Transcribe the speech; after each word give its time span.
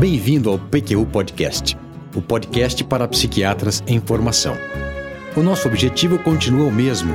Bem-vindo 0.00 0.48
ao 0.48 0.58
PQU 0.58 1.04
Podcast, 1.04 1.76
o 2.16 2.22
podcast 2.22 2.82
para 2.84 3.06
psiquiatras 3.06 3.84
em 3.86 4.00
formação. 4.00 4.56
O 5.36 5.42
nosso 5.42 5.68
objetivo 5.68 6.18
continua 6.18 6.66
o 6.66 6.72
mesmo: 6.72 7.14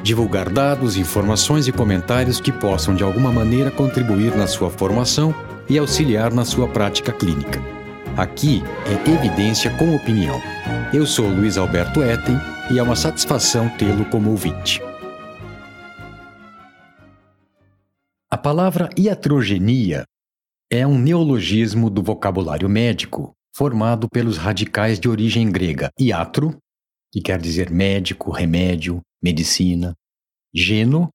divulgar 0.00 0.48
dados, 0.48 0.96
informações 0.96 1.66
e 1.66 1.72
comentários 1.72 2.40
que 2.40 2.52
possam 2.52 2.94
de 2.94 3.02
alguma 3.02 3.32
maneira 3.32 3.68
contribuir 3.72 4.36
na 4.36 4.46
sua 4.46 4.70
formação 4.70 5.34
e 5.68 5.76
auxiliar 5.76 6.32
na 6.32 6.44
sua 6.44 6.68
prática 6.68 7.10
clínica. 7.10 7.60
Aqui 8.16 8.62
é 8.86 9.10
evidência 9.10 9.68
com 9.76 9.96
opinião. 9.96 10.40
Eu 10.94 11.06
sou 11.06 11.26
Luiz 11.26 11.58
Alberto 11.58 12.00
Etten 12.00 12.38
e 12.70 12.78
é 12.78 12.82
uma 12.82 12.94
satisfação 12.94 13.68
tê-lo 13.70 14.04
como 14.04 14.30
ouvinte. 14.30 14.80
A 18.30 18.38
palavra 18.38 18.88
iatrogenia 18.96 20.04
é 20.70 20.86
um 20.86 20.96
neologismo 20.96 21.90
do 21.90 22.00
vocabulário 22.00 22.68
médico 22.68 23.34
formado 23.52 24.08
pelos 24.08 24.36
radicais 24.36 25.00
de 25.00 25.08
origem 25.08 25.50
grega 25.50 25.90
iatro, 25.98 26.56
que 27.12 27.20
quer 27.20 27.40
dizer 27.40 27.70
médico, 27.70 28.30
remédio, 28.30 29.00
medicina, 29.20 29.94
geno, 30.54 31.08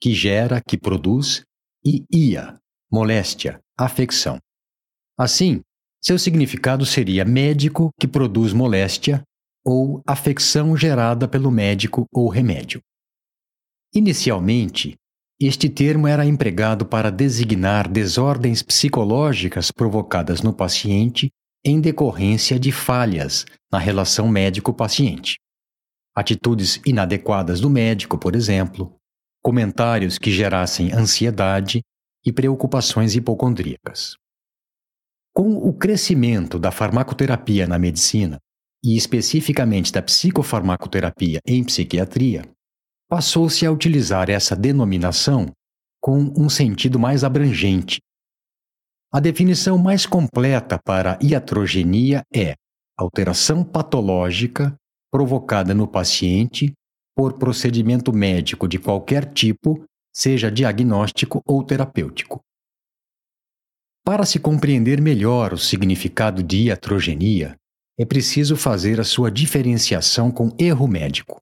que 0.00 0.12
gera, 0.12 0.60
que 0.60 0.76
produz, 0.76 1.44
e 1.84 2.04
ia, 2.10 2.58
moléstia, 2.90 3.60
afecção. 3.78 4.38
Assim, 5.16 5.60
seu 6.02 6.18
significado 6.18 6.84
seria 6.84 7.24
médico 7.24 7.90
que 7.98 8.08
produz 8.08 8.52
moléstia 8.52 9.22
ou 9.64 10.02
afecção 10.04 10.76
gerada 10.76 11.28
pelo 11.28 11.50
médico 11.50 12.06
ou 12.12 12.28
remédio. 12.28 12.80
Inicialmente, 13.94 14.96
este 15.40 15.68
termo 15.68 16.06
era 16.06 16.24
empregado 16.24 16.86
para 16.86 17.10
designar 17.10 17.88
desordens 17.88 18.62
psicológicas 18.62 19.70
provocadas 19.70 20.40
no 20.40 20.52
paciente 20.52 21.30
em 21.64 21.80
decorrência 21.80 22.58
de 22.58 22.72
falhas 22.72 23.44
na 23.70 23.78
relação 23.78 24.28
médico-paciente. 24.28 25.36
Atitudes 26.14 26.80
inadequadas 26.86 27.60
do 27.60 27.68
médico, 27.68 28.16
por 28.16 28.34
exemplo, 28.34 28.96
comentários 29.42 30.16
que 30.16 30.30
gerassem 30.30 30.92
ansiedade 30.92 31.82
e 32.24 32.32
preocupações 32.32 33.14
hipocondríacas. 33.14 34.16
Com 35.34 35.52
o 35.52 35.74
crescimento 35.74 36.58
da 36.58 36.70
farmacoterapia 36.70 37.66
na 37.66 37.78
medicina, 37.78 38.38
e 38.82 38.96
especificamente 38.96 39.92
da 39.92 40.00
psicofarmacoterapia 40.00 41.40
em 41.46 41.64
psiquiatria, 41.64 42.42
passou-se 43.08 43.64
a 43.64 43.70
utilizar 43.70 44.28
essa 44.30 44.56
denominação 44.56 45.46
com 46.00 46.32
um 46.36 46.48
sentido 46.48 46.98
mais 46.98 47.24
abrangente. 47.24 48.00
A 49.12 49.20
definição 49.20 49.78
mais 49.78 50.04
completa 50.04 50.78
para 50.84 51.18
iatrogenia 51.22 52.22
é 52.34 52.54
alteração 52.96 53.64
patológica 53.64 54.74
provocada 55.10 55.72
no 55.72 55.86
paciente 55.86 56.72
por 57.14 57.38
procedimento 57.38 58.12
médico 58.12 58.68
de 58.68 58.78
qualquer 58.78 59.32
tipo, 59.32 59.84
seja 60.12 60.50
diagnóstico 60.50 61.40
ou 61.46 61.62
terapêutico. 61.64 62.40
Para 64.04 64.26
se 64.26 64.38
compreender 64.38 65.00
melhor 65.00 65.52
o 65.52 65.58
significado 65.58 66.42
de 66.42 66.64
iatrogenia, 66.66 67.56
é 67.98 68.04
preciso 68.04 68.56
fazer 68.56 69.00
a 69.00 69.04
sua 69.04 69.30
diferenciação 69.30 70.30
com 70.30 70.54
erro 70.58 70.86
médico. 70.86 71.40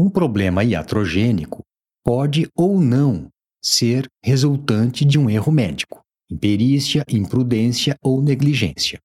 Um 0.00 0.08
problema 0.08 0.64
iatrogênico 0.64 1.62
pode 2.02 2.48
ou 2.56 2.80
não 2.80 3.28
ser 3.62 4.08
resultante 4.24 5.04
de 5.04 5.18
um 5.18 5.28
erro 5.28 5.52
médico, 5.52 6.00
imperícia, 6.30 7.04
imprudência 7.06 7.98
ou 8.02 8.22
negligência. 8.22 8.98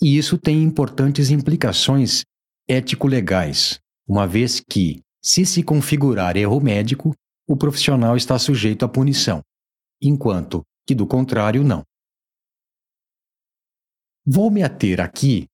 E 0.00 0.16
isso 0.16 0.38
tem 0.38 0.62
importantes 0.62 1.28
implicações 1.30 2.22
ético-legais, 2.68 3.80
uma 4.06 4.24
vez 4.24 4.60
que, 4.60 5.00
se 5.20 5.44
se 5.44 5.60
configurar 5.60 6.36
erro 6.36 6.60
médico, 6.60 7.12
o 7.48 7.56
profissional 7.56 8.16
está 8.16 8.38
sujeito 8.38 8.84
à 8.84 8.88
punição, 8.88 9.42
enquanto 10.00 10.62
que, 10.86 10.94
do 10.94 11.04
contrário, 11.04 11.64
não. 11.64 11.82
Vou 14.24 14.52
me 14.52 14.62
ater 14.62 15.00
aqui 15.00 15.48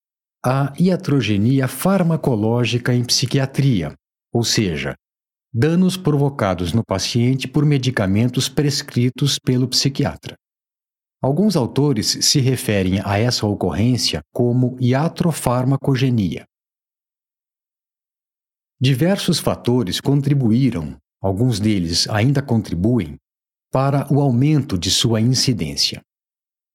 à 0.45 0.71
iatrogenia 0.79 1.67
farmacológica 1.67 2.93
em 2.93 3.03
psiquiatria, 3.03 3.95
ou 4.31 4.43
seja, 4.43 4.95
danos 5.53 5.97
provocados 5.97 6.73
no 6.73 6.83
paciente 6.83 7.47
por 7.47 7.65
medicamentos 7.65 8.47
prescritos 8.47 9.39
pelo 9.39 9.67
psiquiatra. 9.67 10.35
Alguns 11.21 11.55
autores 11.55 12.07
se 12.21 12.39
referem 12.39 13.01
a 13.03 13.17
essa 13.17 13.45
ocorrência 13.45 14.21
como 14.31 14.77
iatrofarmacogenia. 14.79 16.45
Diversos 18.79 19.39
fatores 19.39 19.99
contribuíram, 19.99 20.97
alguns 21.21 21.59
deles 21.59 22.07
ainda 22.07 22.41
contribuem, 22.41 23.17
para 23.71 24.11
o 24.11 24.21
aumento 24.21 24.77
de 24.77 24.89
sua 24.89 25.19
incidência. 25.19 26.01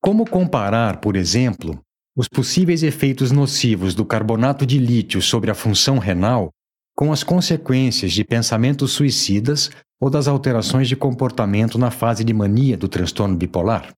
Como 0.00 0.24
comparar, 0.24 0.98
por 0.98 1.14
exemplo, 1.14 1.78
os 2.16 2.26
possíveis 2.26 2.82
efeitos 2.82 3.30
nocivos 3.30 3.94
do 3.94 4.06
carbonato 4.06 4.64
de 4.64 4.78
lítio 4.78 5.20
sobre 5.20 5.50
a 5.50 5.54
função 5.54 5.98
renal 5.98 6.50
com 6.94 7.12
as 7.12 7.22
consequências 7.22 8.12
de 8.12 8.24
pensamentos 8.24 8.92
suicidas 8.92 9.70
ou 10.00 10.10
das 10.10 10.28
alterações 10.28 10.88
de 10.88 10.96
comportamento 10.96 11.78
na 11.78 11.90
fase 11.90 12.22
de 12.24 12.32
mania 12.32 12.76
do 12.76 12.88
transtorno 12.88 13.36
bipolar. 13.36 13.92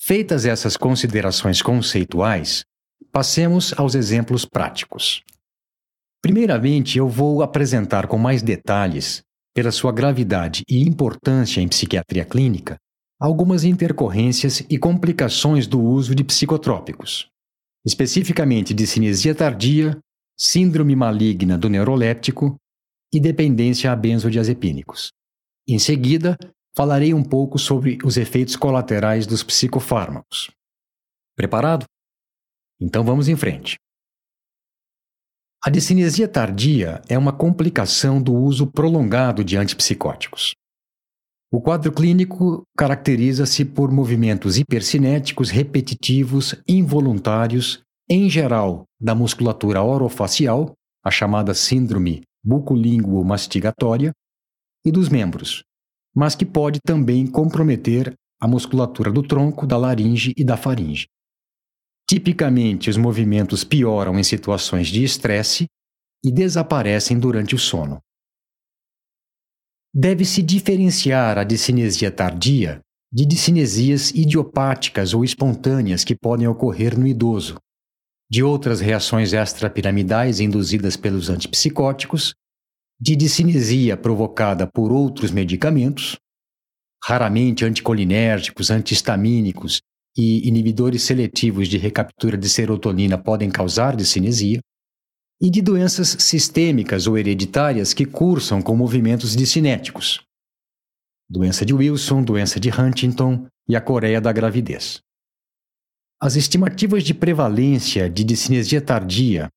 Feitas 0.00 0.44
essas 0.44 0.76
considerações 0.76 1.60
conceituais, 1.60 2.64
passemos 3.12 3.74
aos 3.76 3.94
exemplos 3.94 4.44
práticos. 4.44 5.22
Primeiramente, 6.22 6.98
eu 6.98 7.08
vou 7.08 7.42
apresentar 7.42 8.06
com 8.06 8.18
mais 8.18 8.42
detalhes, 8.42 9.22
pela 9.54 9.72
sua 9.72 9.90
gravidade 9.90 10.62
e 10.68 10.80
importância 10.82 11.60
em 11.60 11.68
psiquiatria 11.68 12.24
clínica, 12.24 12.76
algumas 13.18 13.64
intercorrências 13.64 14.62
e 14.70 14.78
complicações 14.78 15.66
do 15.66 15.80
uso 15.80 16.14
de 16.14 16.22
psicotrópicos, 16.22 17.28
especificamente 17.84 18.72
de 18.72 18.86
cinesia 18.86 19.34
tardia, 19.34 19.98
síndrome 20.40 20.96
maligna 20.96 21.58
do 21.58 21.68
neuroléptico 21.68 22.56
e 23.12 23.20
dependência 23.20 23.92
a 23.92 23.96
benzodiazepínicos. 23.96 25.10
Em 25.68 25.78
seguida, 25.78 26.38
falarei 26.74 27.12
um 27.12 27.22
pouco 27.22 27.58
sobre 27.58 27.98
os 28.02 28.16
efeitos 28.16 28.56
colaterais 28.56 29.26
dos 29.26 29.42
psicofármacos. 29.42 30.50
Preparado? 31.36 31.84
Então 32.80 33.04
vamos 33.04 33.28
em 33.28 33.36
frente. 33.36 33.76
A 35.62 35.68
discinesia 35.68 36.26
tardia 36.26 37.02
é 37.06 37.18
uma 37.18 37.36
complicação 37.36 38.22
do 38.22 38.34
uso 38.34 38.66
prolongado 38.66 39.44
de 39.44 39.58
antipsicóticos. 39.58 40.54
O 41.52 41.60
quadro 41.60 41.92
clínico 41.92 42.62
caracteriza-se 42.78 43.66
por 43.66 43.90
movimentos 43.92 44.56
hipercinéticos 44.56 45.50
repetitivos, 45.50 46.54
involuntários, 46.66 47.82
em 48.10 48.28
geral 48.28 48.84
da 49.00 49.14
musculatura 49.14 49.80
orofacial, 49.80 50.74
a 51.04 51.12
chamada 51.12 51.54
síndrome 51.54 52.22
bucolínguo-mastigatória, 52.44 54.12
e 54.84 54.90
dos 54.90 55.08
membros, 55.08 55.62
mas 56.14 56.34
que 56.34 56.44
pode 56.44 56.80
também 56.80 57.26
comprometer 57.26 58.14
a 58.40 58.48
musculatura 58.48 59.12
do 59.12 59.22
tronco, 59.22 59.66
da 59.66 59.76
laringe 59.76 60.32
e 60.36 60.42
da 60.42 60.56
faringe. 60.56 61.06
Tipicamente, 62.08 62.90
os 62.90 62.96
movimentos 62.96 63.62
pioram 63.62 64.18
em 64.18 64.24
situações 64.24 64.88
de 64.88 65.04
estresse 65.04 65.66
e 66.24 66.32
desaparecem 66.32 67.18
durante 67.18 67.54
o 67.54 67.58
sono. 67.58 68.00
Deve-se 69.94 70.42
diferenciar 70.42 71.38
a 71.38 71.44
discinesia 71.44 72.10
tardia 72.10 72.80
de 73.12 73.26
discinesias 73.26 74.10
idiopáticas 74.10 75.12
ou 75.12 75.24
espontâneas 75.24 76.04
que 76.04 76.16
podem 76.16 76.48
ocorrer 76.48 76.98
no 76.98 77.06
idoso, 77.06 77.58
de 78.30 78.42
outras 78.42 78.80
reações 78.80 79.32
extrapiramidais 79.32 80.38
induzidas 80.38 80.96
pelos 80.96 81.28
antipsicóticos, 81.28 82.32
de 83.00 83.16
discinesia 83.16 83.96
provocada 83.96 84.66
por 84.66 84.92
outros 84.92 85.30
medicamentos, 85.30 86.16
raramente 87.02 87.64
anticolinérgicos, 87.64 88.70
antihistamínicos 88.70 89.80
e 90.16 90.46
inibidores 90.46 91.02
seletivos 91.02 91.66
de 91.66 91.78
recaptura 91.78 92.36
de 92.36 92.48
serotonina 92.48 93.18
podem 93.18 93.50
causar 93.50 93.96
discinesia, 93.96 94.60
e 95.42 95.48
de 95.48 95.62
doenças 95.62 96.08
sistêmicas 96.20 97.06
ou 97.06 97.16
hereditárias 97.16 97.94
que 97.94 98.04
cursam 98.04 98.60
com 98.60 98.76
movimentos 98.76 99.34
discinéticos. 99.34 100.20
Doença 101.28 101.64
de 101.64 101.72
Wilson, 101.72 102.22
doença 102.22 102.60
de 102.60 102.68
Huntington 102.68 103.46
e 103.66 103.74
a 103.74 103.80
Coreia 103.80 104.20
da 104.20 104.32
gravidez. 104.32 105.00
As 106.22 106.36
estimativas 106.36 107.02
de 107.02 107.14
prevalência 107.14 108.10
de 108.10 108.22
discinesia 108.22 108.78
tardia 108.82 109.48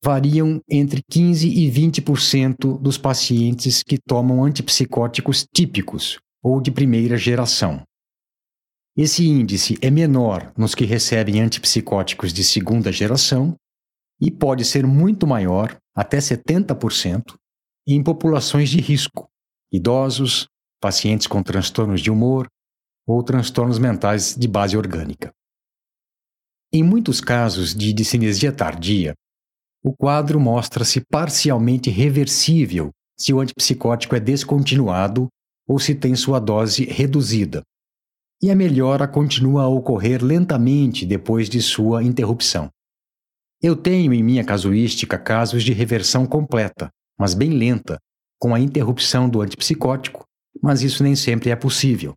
variam 0.00 0.60
entre 0.70 1.02
15 1.10 1.48
e 1.48 1.68
20% 1.68 2.80
dos 2.80 2.96
pacientes 2.96 3.82
que 3.82 3.98
tomam 3.98 4.44
antipsicóticos 4.44 5.44
típicos 5.52 6.20
ou 6.40 6.60
de 6.60 6.70
primeira 6.70 7.16
geração. 7.16 7.82
Esse 8.96 9.26
índice 9.26 9.76
é 9.82 9.90
menor 9.90 10.52
nos 10.56 10.72
que 10.72 10.84
recebem 10.84 11.40
antipsicóticos 11.40 12.32
de 12.32 12.44
segunda 12.44 12.92
geração 12.92 13.56
e 14.20 14.30
pode 14.30 14.64
ser 14.64 14.86
muito 14.86 15.26
maior, 15.26 15.76
até 15.92 16.18
70%, 16.18 17.34
em 17.88 18.04
populações 18.04 18.70
de 18.70 18.80
risco, 18.80 19.28
idosos, 19.72 20.46
pacientes 20.80 21.26
com 21.26 21.42
transtornos 21.42 22.00
de 22.00 22.08
humor 22.08 22.46
ou 23.04 23.20
transtornos 23.24 23.80
mentais 23.80 24.36
de 24.36 24.46
base 24.46 24.76
orgânica. 24.76 25.32
Em 26.76 26.82
muitos 26.82 27.22
casos 27.22 27.74
de 27.74 27.90
discinesia 27.90 28.52
tardia, 28.52 29.14
o 29.82 29.96
quadro 29.96 30.38
mostra-se 30.38 31.00
parcialmente 31.10 31.88
reversível 31.88 32.90
se 33.18 33.32
o 33.32 33.40
antipsicótico 33.40 34.14
é 34.14 34.20
descontinuado 34.20 35.26
ou 35.66 35.78
se 35.78 35.94
tem 35.94 36.14
sua 36.14 36.38
dose 36.38 36.84
reduzida, 36.84 37.62
e 38.42 38.50
a 38.50 38.54
melhora 38.54 39.08
continua 39.08 39.62
a 39.62 39.68
ocorrer 39.68 40.22
lentamente 40.22 41.06
depois 41.06 41.48
de 41.48 41.62
sua 41.62 42.04
interrupção. 42.04 42.68
Eu 43.62 43.74
tenho 43.74 44.12
em 44.12 44.22
minha 44.22 44.44
casuística 44.44 45.18
casos 45.18 45.64
de 45.64 45.72
reversão 45.72 46.26
completa, 46.26 46.90
mas 47.18 47.32
bem 47.32 47.52
lenta, 47.52 47.96
com 48.38 48.54
a 48.54 48.60
interrupção 48.60 49.30
do 49.30 49.40
antipsicótico, 49.40 50.26
mas 50.62 50.82
isso 50.82 51.02
nem 51.02 51.16
sempre 51.16 51.48
é 51.48 51.56
possível. 51.56 52.12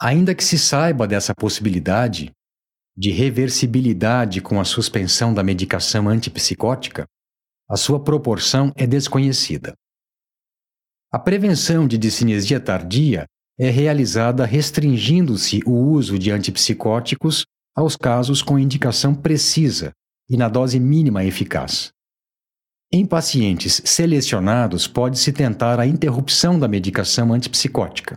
Ainda 0.00 0.32
que 0.32 0.44
se 0.44 0.56
saiba 0.56 1.08
dessa 1.08 1.34
possibilidade 1.34 2.30
de 2.96 3.10
reversibilidade 3.10 4.40
com 4.40 4.58
a 4.58 4.64
suspensão 4.64 5.34
da 5.34 5.42
medicação 5.42 6.08
antipsicótica, 6.08 7.06
a 7.68 7.76
sua 7.76 8.02
proporção 8.02 8.72
é 8.76 8.86
desconhecida. 8.86 9.74
A 11.12 11.18
prevenção 11.18 11.86
de 11.86 11.98
discinesia 11.98 12.58
tardia 12.58 13.26
é 13.58 13.70
realizada 13.70 14.44
restringindo-se 14.44 15.60
o 15.66 15.72
uso 15.72 16.18
de 16.18 16.30
antipsicóticos 16.30 17.44
aos 17.74 17.96
casos 17.96 18.42
com 18.42 18.58
indicação 18.58 19.14
precisa 19.14 19.92
e 20.28 20.36
na 20.36 20.48
dose 20.48 20.80
mínima 20.80 21.24
eficaz. 21.24 21.90
Em 22.92 23.04
pacientes 23.04 23.82
selecionados, 23.84 24.86
pode-se 24.86 25.32
tentar 25.32 25.80
a 25.80 25.86
interrupção 25.86 26.58
da 26.58 26.68
medicação 26.68 27.32
antipsicótica. 27.32 28.16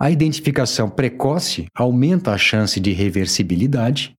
A 0.00 0.12
identificação 0.12 0.88
precoce 0.88 1.66
aumenta 1.74 2.30
a 2.30 2.38
chance 2.38 2.78
de 2.78 2.92
reversibilidade 2.92 4.14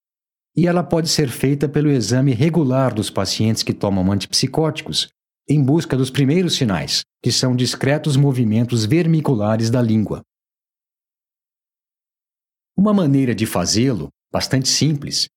e 0.54 0.68
ela 0.68 0.84
pode 0.84 1.08
ser 1.08 1.30
feita 1.30 1.70
pelo 1.70 1.90
exame 1.90 2.34
regular 2.34 2.94
dos 2.94 3.10
pacientes 3.10 3.64
que 3.64 3.74
tomam 3.74 4.12
antipsicóticos 4.12 5.08
em 5.48 5.64
busca 5.64 5.96
dos 5.96 6.10
primeiros 6.10 6.56
sinais, 6.56 7.04
que 7.24 7.32
são 7.32 7.56
discretos 7.56 8.18
movimentos 8.18 8.84
vermiculares 8.84 9.70
da 9.70 9.82
língua. 9.82 10.22
Uma 12.78 12.94
maneira 12.94 13.34
de 13.34 13.46
fazê-lo, 13.46 14.10
bastante 14.32 14.68
simples, 14.68 15.30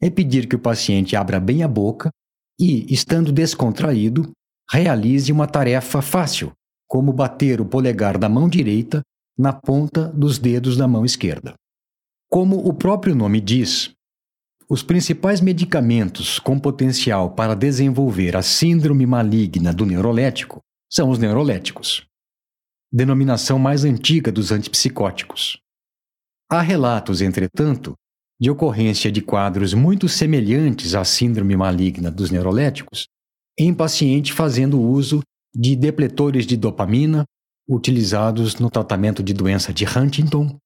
é 0.00 0.08
pedir 0.08 0.48
que 0.48 0.56
o 0.56 0.60
paciente 0.60 1.14
abra 1.14 1.38
bem 1.38 1.62
a 1.62 1.68
boca 1.68 2.10
e, 2.58 2.92
estando 2.92 3.30
descontraído, 3.30 4.32
realize 4.70 5.30
uma 5.30 5.46
tarefa 5.46 6.00
fácil, 6.00 6.52
como 6.88 7.12
bater 7.12 7.60
o 7.60 7.66
polegar 7.66 8.16
da 8.16 8.30
mão 8.30 8.48
direita 8.48 9.02
na 9.40 9.54
ponta 9.54 10.06
dos 10.08 10.38
dedos 10.38 10.76
da 10.76 10.86
mão 10.86 11.02
esquerda. 11.02 11.54
Como 12.28 12.58
o 12.58 12.74
próprio 12.74 13.14
nome 13.14 13.40
diz, 13.40 13.90
os 14.68 14.82
principais 14.82 15.40
medicamentos 15.40 16.38
com 16.38 16.60
potencial 16.60 17.30
para 17.30 17.56
desenvolver 17.56 18.36
a 18.36 18.42
síndrome 18.42 19.06
maligna 19.06 19.72
do 19.72 19.86
neurolético 19.86 20.60
são 20.92 21.08
os 21.08 21.18
neuroléticos, 21.18 22.04
denominação 22.92 23.58
mais 23.58 23.82
antiga 23.82 24.30
dos 24.30 24.52
antipsicóticos. 24.52 25.58
Há 26.50 26.60
relatos, 26.60 27.22
entretanto, 27.22 27.94
de 28.38 28.50
ocorrência 28.50 29.10
de 29.10 29.22
quadros 29.22 29.72
muito 29.72 30.06
semelhantes 30.06 30.94
à 30.94 31.02
síndrome 31.02 31.56
maligna 31.56 32.10
dos 32.10 32.30
neuroléticos 32.30 33.06
em 33.58 33.72
paciente 33.72 34.34
fazendo 34.34 34.78
uso 34.78 35.22
de 35.54 35.74
depletores 35.74 36.44
de 36.44 36.58
dopamina 36.58 37.24
utilizados 37.70 38.56
no 38.56 38.68
tratamento 38.68 39.22
de 39.22 39.32
doença 39.32 39.72
de 39.72 39.84
Huntington 39.84 40.58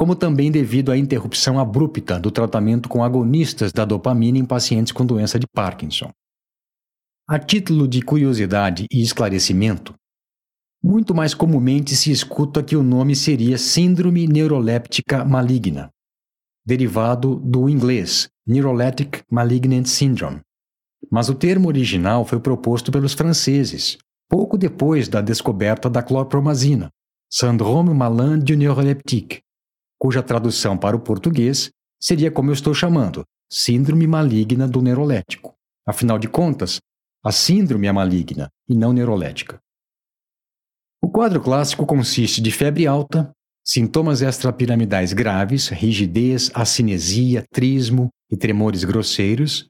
como 0.00 0.16
também 0.16 0.50
devido 0.50 0.90
à 0.90 0.96
interrupção 0.96 1.58
abrupta 1.60 2.18
do 2.18 2.30
tratamento 2.30 2.88
com 2.88 3.04
agonistas 3.04 3.70
da 3.70 3.84
dopamina 3.84 4.38
em 4.38 4.46
pacientes 4.46 4.92
com 4.92 5.04
doença 5.04 5.38
de 5.38 5.46
Parkinson. 5.46 6.10
A 7.28 7.38
título 7.38 7.86
de 7.86 8.00
curiosidade 8.00 8.86
e 8.90 9.02
esclarecimento, 9.02 9.92
muito 10.82 11.14
mais 11.14 11.34
comumente 11.34 11.94
se 11.94 12.10
escuta 12.10 12.62
que 12.62 12.76
o 12.76 12.82
nome 12.82 13.14
seria 13.14 13.58
Síndrome 13.58 14.26
Neuroléptica 14.26 15.22
Maligna, 15.22 15.90
derivado 16.64 17.36
do 17.36 17.68
inglês 17.68 18.30
Neuroleptic 18.46 19.20
Malignant 19.30 19.84
Syndrome. 19.84 20.40
Mas 21.10 21.28
o 21.28 21.34
termo 21.34 21.68
original 21.68 22.24
foi 22.24 22.40
proposto 22.40 22.90
pelos 22.90 23.12
franceses, 23.12 23.98
pouco 24.30 24.56
depois 24.56 25.08
da 25.08 25.20
descoberta 25.20 25.90
da 25.90 26.04
clorpromazina, 26.04 26.88
Syndrome 27.28 27.92
malin 27.92 28.38
du 28.38 28.56
neuroleptique, 28.56 29.40
cuja 29.98 30.22
tradução 30.22 30.78
para 30.78 30.96
o 30.96 31.00
português 31.00 31.70
seria 32.00 32.30
como 32.30 32.50
eu 32.50 32.54
estou 32.54 32.72
chamando, 32.72 33.24
síndrome 33.50 34.06
maligna 34.06 34.68
do 34.68 34.80
neurolético. 34.80 35.54
Afinal 35.86 36.18
de 36.18 36.28
contas, 36.28 36.80
a 37.24 37.32
síndrome 37.32 37.88
é 37.88 37.92
maligna 37.92 38.48
e 38.68 38.74
não 38.74 38.92
neurolética. 38.92 39.58
O 41.02 41.08
quadro 41.08 41.40
clássico 41.40 41.84
consiste 41.84 42.40
de 42.40 42.52
febre 42.52 42.86
alta, 42.86 43.32
sintomas 43.64 44.22
extrapiramidais 44.22 45.12
graves, 45.12 45.68
rigidez, 45.68 46.50
acinesia, 46.54 47.44
trismo 47.50 48.08
e 48.30 48.36
tremores 48.36 48.84
grosseiros, 48.84 49.68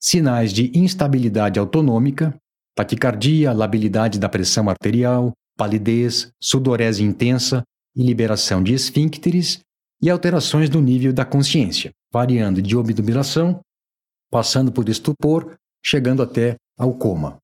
sinais 0.00 0.52
de 0.52 0.76
instabilidade 0.76 1.58
autonômica, 1.58 2.36
taquicardia, 2.74 3.52
labilidade 3.52 4.18
da 4.18 4.28
pressão 4.28 4.68
arterial, 4.68 5.32
palidez, 5.56 6.32
sudorese 6.40 7.02
intensa 7.02 7.62
e 7.94 8.02
liberação 8.02 8.62
de 8.62 8.72
esfíncteres 8.72 9.60
e 10.02 10.08
alterações 10.08 10.70
do 10.70 10.80
nível 10.80 11.12
da 11.12 11.24
consciência, 11.24 11.90
variando 12.12 12.62
de 12.62 12.76
obnubilação, 12.76 13.60
passando 14.30 14.72
por 14.72 14.88
estupor, 14.88 15.56
chegando 15.84 16.22
até 16.22 16.56
ao 16.78 16.94
coma. 16.94 17.38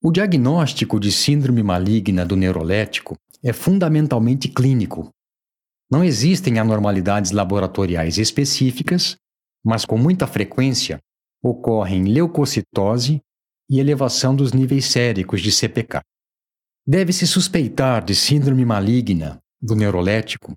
O 0.00 0.12
diagnóstico 0.12 1.00
de 1.00 1.10
síndrome 1.10 1.62
maligna 1.62 2.24
do 2.24 2.36
neurolético 2.36 3.16
é 3.42 3.52
fundamentalmente 3.52 4.48
clínico. 4.48 5.10
Não 5.90 6.04
existem 6.04 6.58
anormalidades 6.58 7.32
laboratoriais 7.32 8.18
específicas, 8.18 9.16
mas 9.64 9.84
com 9.84 9.98
muita 9.98 10.26
frequência 10.26 11.00
ocorrem 11.42 12.04
leucocitose 12.04 13.20
e 13.68 13.80
elevação 13.80 14.34
dos 14.34 14.52
níveis 14.52 14.86
séricos 14.86 15.40
de 15.40 15.52
CPK. 15.52 16.00
Deve-se 16.86 17.26
suspeitar 17.26 18.04
de 18.04 18.14
síndrome 18.14 18.64
maligna 18.64 19.38
do 19.60 19.74
neurolético 19.74 20.54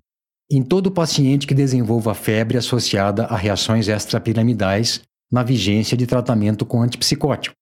em 0.50 0.62
todo 0.62 0.90
paciente 0.90 1.46
que 1.46 1.54
desenvolva 1.54 2.14
febre 2.14 2.58
associada 2.58 3.24
a 3.24 3.36
reações 3.36 3.88
extrapiramidais 3.88 5.02
na 5.30 5.42
vigência 5.42 5.96
de 5.96 6.06
tratamento 6.06 6.66
com 6.66 6.82
antipsicótico. 6.82 7.56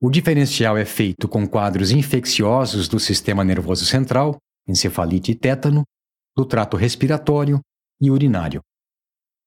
O 0.00 0.10
diferencial 0.10 0.76
é 0.76 0.84
feito 0.84 1.26
com 1.26 1.46
quadros 1.48 1.90
infecciosos 1.90 2.86
do 2.86 3.00
sistema 3.00 3.42
nervoso 3.42 3.84
central, 3.84 4.36
encefalite 4.66 5.32
e 5.32 5.34
tétano, 5.34 5.84
do 6.36 6.44
trato 6.44 6.76
respiratório 6.76 7.60
e 8.00 8.10
urinário. 8.10 8.60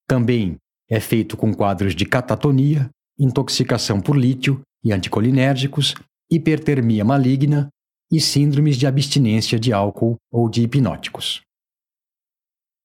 Também 0.06 0.56
é 0.90 1.00
feito 1.00 1.36
com 1.36 1.54
quadros 1.54 1.94
de 1.94 2.04
catatonia, 2.04 2.90
intoxicação 3.18 4.00
por 4.00 4.16
lítio 4.16 4.60
e 4.84 4.92
anticolinérgicos, 4.92 5.94
hipertermia 6.30 7.04
maligna 7.04 7.68
e 8.10 8.20
síndromes 8.20 8.76
de 8.76 8.86
abstinência 8.86 9.58
de 9.58 9.72
álcool 9.72 10.16
ou 10.30 10.48
de 10.48 10.62
hipnóticos. 10.62 11.42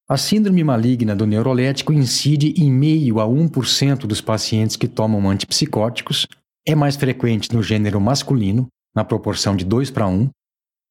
A 0.10 0.16
síndrome 0.16 0.63
maligna 0.63 1.13
do 1.13 1.27
neurolético 1.27 1.92
incide 1.92 2.54
em 2.58 2.72
meio 2.72 3.20
a 3.20 3.25
1% 3.25 4.06
dos 4.06 4.22
pacientes 4.22 4.77
que 4.77 4.88
tomam 4.88 5.30
antipsicóticos, 5.30 6.25
é 6.66 6.74
mais 6.74 6.96
frequente 6.96 7.54
no 7.54 7.62
gênero 7.62 8.00
masculino, 8.00 8.68
na 8.96 9.04
proporção 9.04 9.56
de 9.56 9.66
2 9.66 9.92
para 9.92 10.08
1, 10.08 10.30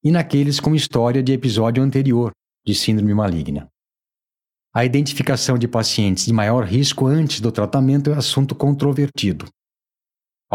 e 0.05 0.11
naqueles 0.11 0.61
com 0.61 0.75
história 0.75 1.23
de 1.23 1.33
episódio 1.33 1.83
anterior 1.83 2.31
de 2.67 2.75
síndrome 2.75 3.15
maligna. 3.15 3.67
A 4.75 4.85
identificação 4.85 5.57
de 5.57 5.67
pacientes 5.67 6.27
de 6.27 6.33
maior 6.35 6.65
risco 6.65 7.07
antes 7.07 7.41
do 7.41 7.51
tratamento 7.51 8.11
é 8.11 8.15
assunto 8.15 8.55
controvertido. 8.55 9.47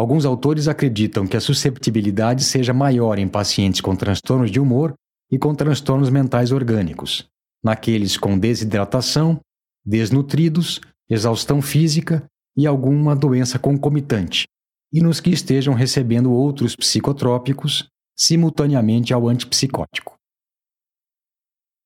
Alguns 0.02 0.26
autores 0.26 0.68
acreditam 0.68 1.28
que 1.28 1.38
a 1.38 1.40
susceptibilidade 1.40 2.44
seja 2.44 2.74
maior 2.74 3.20
em 3.20 3.28
pacientes 3.28 3.82
com 3.82 3.96
transtornos 3.96 4.50
de 4.50 4.60
humor 4.60 4.96
e 5.32 5.38
com 5.38 5.54
transtornos 5.54 6.10
mentais 6.10 6.52
orgânicos, 6.52 7.30
naqueles 7.64 8.18
com 8.18 8.36
desidratação, 8.36 9.40
desnutridos, 9.86 10.82
exaustão 11.08 11.62
física 11.62 12.26
e 12.58 12.66
alguma 12.66 13.16
doença 13.16 13.60
concomitante, 13.60 14.48
e 14.92 15.04
nos 15.04 15.20
que 15.20 15.30
estejam 15.30 15.76
recebendo 15.76 16.32
outros 16.32 16.76
psicotrópicos 16.76 17.88
simultaneamente 18.18 19.14
ao 19.14 19.30
antipsicótico. 19.30 20.16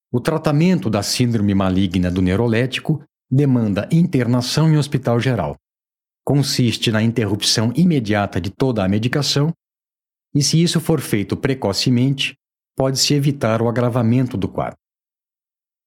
O 0.09 0.21
tratamento 0.21 0.89
da 0.89 1.03
síndrome 1.03 1.53
maligna 1.53 2.09
do 2.09 2.21
neurolético 2.21 3.03
demanda 3.29 3.89
internação 3.91 4.69
em 4.69 4.77
hospital 4.77 5.19
geral. 5.19 5.57
Consiste 6.25 6.91
na 6.91 7.03
interrupção 7.03 7.71
imediata 7.75 8.41
de 8.41 8.49
toda 8.49 8.83
a 8.83 8.87
medicação, 8.87 9.53
e 10.33 10.41
se 10.41 10.61
isso 10.61 10.81
for 10.81 10.99
feito 10.99 11.37
precocemente, 11.37 12.35
pode-se 12.75 13.13
evitar 13.13 13.61
o 13.61 13.69
agravamento 13.69 14.35
do 14.35 14.49
quadro. 14.49 14.77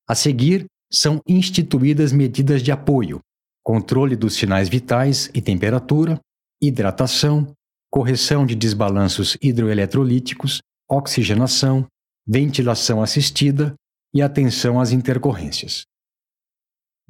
A 0.09 0.15
seguir, 0.15 0.65
são 0.91 1.21
instituídas 1.27 2.13
medidas 2.13 2.63
de 2.63 2.73
apoio, 2.73 3.21
controle 3.63 4.17
dos 4.17 4.35
sinais 4.35 4.69
vitais 4.69 5.29
e 5.35 5.43
temperatura, 5.43 6.19
hidratação, 6.63 7.53
correção 7.91 8.47
de 8.47 8.55
desbalanços 8.55 9.37
hidroeletrolíticos, 9.43 10.63
oxigenação, 10.89 11.87
ventilação 12.27 13.03
assistida 13.03 13.75
e 14.15 14.23
atenção 14.23 14.81
às 14.81 14.93
intercorrências. 14.93 15.83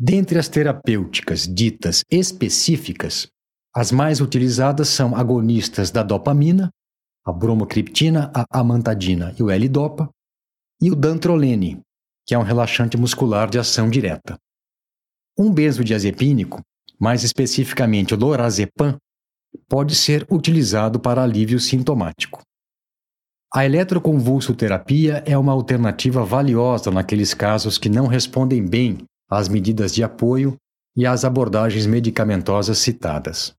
Dentre 0.00 0.38
as 0.38 0.48
terapêuticas 0.48 1.48
ditas 1.48 2.04
específicas, 2.08 3.26
as 3.74 3.90
mais 3.90 4.20
utilizadas 4.20 4.88
são 4.88 5.16
agonistas 5.16 5.90
da 5.90 6.04
dopamina, 6.04 6.70
a 7.26 7.32
bromocriptina, 7.32 8.30
a 8.32 8.44
amantadina 8.60 9.34
e 9.36 9.42
o 9.42 9.50
L-dopa, 9.50 10.08
e 10.80 10.88
o 10.88 10.94
dantrolene, 10.94 11.80
que 12.24 12.32
é 12.32 12.38
um 12.38 12.44
relaxante 12.44 12.96
muscular 12.96 13.50
de 13.50 13.58
ação 13.58 13.90
direta. 13.90 14.38
Um 15.36 15.52
benzodiazepínico, 15.52 16.62
mais 16.96 17.24
especificamente 17.24 18.14
o 18.14 18.16
lorazepam, 18.16 18.96
pode 19.68 19.96
ser 19.96 20.24
utilizado 20.30 21.00
para 21.00 21.24
alívio 21.24 21.58
sintomático. 21.58 22.40
A 23.52 23.64
eletroconvulsoterapia 23.64 25.24
é 25.26 25.36
uma 25.36 25.52
alternativa 25.52 26.24
valiosa 26.24 26.88
naqueles 26.92 27.34
casos 27.34 27.78
que 27.78 27.88
não 27.88 28.06
respondem 28.06 28.64
bem 28.64 29.07
às 29.28 29.48
medidas 29.48 29.94
de 29.94 30.02
apoio 30.02 30.56
e 30.96 31.06
às 31.06 31.24
abordagens 31.24 31.86
medicamentosas 31.86 32.78
citadas. 32.78 33.54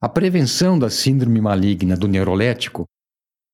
A 0.00 0.08
prevenção 0.08 0.78
da 0.78 0.88
síndrome 0.88 1.40
maligna 1.40 1.96
do 1.96 2.08
neurolético 2.08 2.86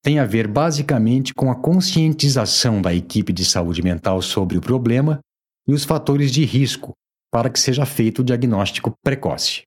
tem 0.02 0.20
a 0.20 0.24
ver 0.24 0.46
basicamente 0.46 1.34
com 1.34 1.50
a 1.50 1.56
conscientização 1.56 2.80
da 2.80 2.94
equipe 2.94 3.32
de 3.32 3.44
saúde 3.44 3.82
mental 3.82 4.22
sobre 4.22 4.56
o 4.56 4.60
problema 4.60 5.18
e 5.66 5.72
os 5.72 5.84
fatores 5.84 6.30
de 6.30 6.44
risco 6.44 6.92
para 7.32 7.50
que 7.50 7.58
seja 7.58 7.84
feito 7.84 8.20
o 8.20 8.24
diagnóstico 8.24 8.94
precoce. 9.02 9.64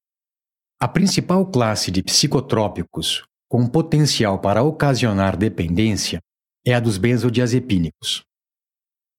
A 0.80 0.88
principal 0.88 1.46
classe 1.46 1.92
de 1.92 2.02
psicotrópicos 2.02 3.24
com 3.50 3.68
potencial 3.68 4.40
para 4.40 4.64
ocasionar 4.64 5.36
dependência 5.36 6.20
é 6.66 6.74
a 6.74 6.80
dos 6.80 6.98
benzodiazepínicos. 6.98 8.24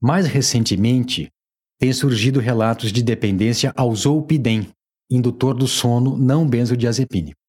Mais 0.01 0.27
recentemente, 0.27 1.29
têm 1.81 1.93
surgido 1.95 2.39
relatos 2.39 2.93
de 2.93 3.03
dependência 3.03 3.73
ao 3.75 3.95
zolpidem, 3.97 4.69
indutor 5.11 5.55
do 5.55 5.67
sono 5.67 6.17
não 6.17 6.47
benzodiazepínico. 6.47 7.41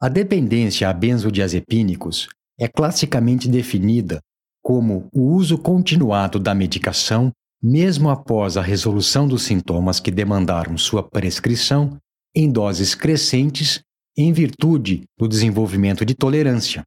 A 0.00 0.08
dependência 0.08 0.88
a 0.88 0.92
benzodiazepínicos 0.92 2.28
é 2.58 2.68
classicamente 2.68 3.48
definida 3.48 4.20
como 4.62 5.08
o 5.12 5.34
uso 5.34 5.58
continuado 5.58 6.38
da 6.38 6.54
medicação, 6.54 7.32
mesmo 7.60 8.08
após 8.08 8.56
a 8.56 8.62
resolução 8.62 9.26
dos 9.26 9.42
sintomas 9.42 9.98
que 9.98 10.12
demandaram 10.12 10.78
sua 10.78 11.02
prescrição, 11.02 11.98
em 12.34 12.50
doses 12.50 12.94
crescentes, 12.94 13.80
em 14.16 14.32
virtude 14.32 15.02
do 15.18 15.26
desenvolvimento 15.26 16.04
de 16.04 16.14
tolerância, 16.14 16.84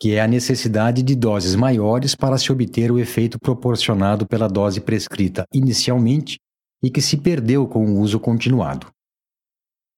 que 0.00 0.14
é 0.14 0.20
a 0.20 0.28
necessidade 0.28 1.02
de 1.02 1.14
doses 1.14 1.54
maiores 1.54 2.14
para 2.14 2.36
se 2.38 2.52
obter 2.52 2.90
o 2.90 2.98
efeito 2.98 3.38
proporcionado 3.38 4.26
pela 4.26 4.48
dose 4.48 4.80
prescrita 4.80 5.44
inicialmente 5.52 6.38
e 6.82 6.90
que 6.90 7.00
se 7.00 7.16
perdeu 7.16 7.66
com 7.66 7.86
o 7.86 8.00
uso 8.00 8.20
continuado. 8.20 8.88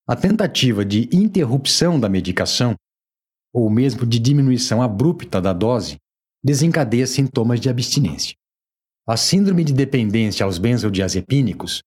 A 0.07 0.17
tentativa 0.17 0.85
de 0.85 1.09
interrupção 1.13 1.99
da 1.99 2.09
medicação 2.09 2.75
ou 3.53 3.71
mesmo 3.71 4.07
de 4.07 4.19
diminuição 4.19 4.83
abrupta 4.83 5.41
da 5.41 5.53
dose, 5.53 5.97
desencadeia 6.43 7.07
sintomas 7.07 7.61
de 7.61 7.69
abstinência. 7.69 8.35
A 9.07 9.17
síndrome 9.17 9.65
de 9.65 9.73
dependência 9.73 10.45
aos 10.45 10.59
benzodiazepínicos 10.59 11.83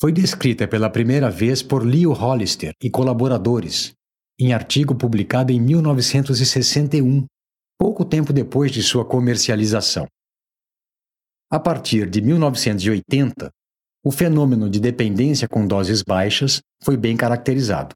foi 0.00 0.10
descrita 0.10 0.66
pela 0.66 0.90
primeira 0.90 1.30
vez 1.30 1.62
por 1.62 1.84
Leo 1.84 2.12
Hollister 2.12 2.72
e 2.82 2.90
colaboradores 2.90 3.92
em 4.40 4.52
artigo 4.52 4.94
publicado 4.94 5.52
em 5.52 5.60
1961, 5.60 7.26
pouco 7.78 8.04
tempo 8.04 8.32
depois 8.32 8.70
de 8.70 8.82
sua 8.82 9.04
comercialização. 9.04 10.06
A 11.50 11.60
partir 11.60 12.08
de 12.08 12.20
1980, 12.20 13.50
o 14.04 14.10
fenômeno 14.10 14.70
de 14.70 14.80
dependência 14.80 15.46
com 15.48 15.66
doses 15.66 16.02
baixas 16.02 16.60
foi 16.82 16.96
bem 16.96 17.16
caracterizado. 17.16 17.94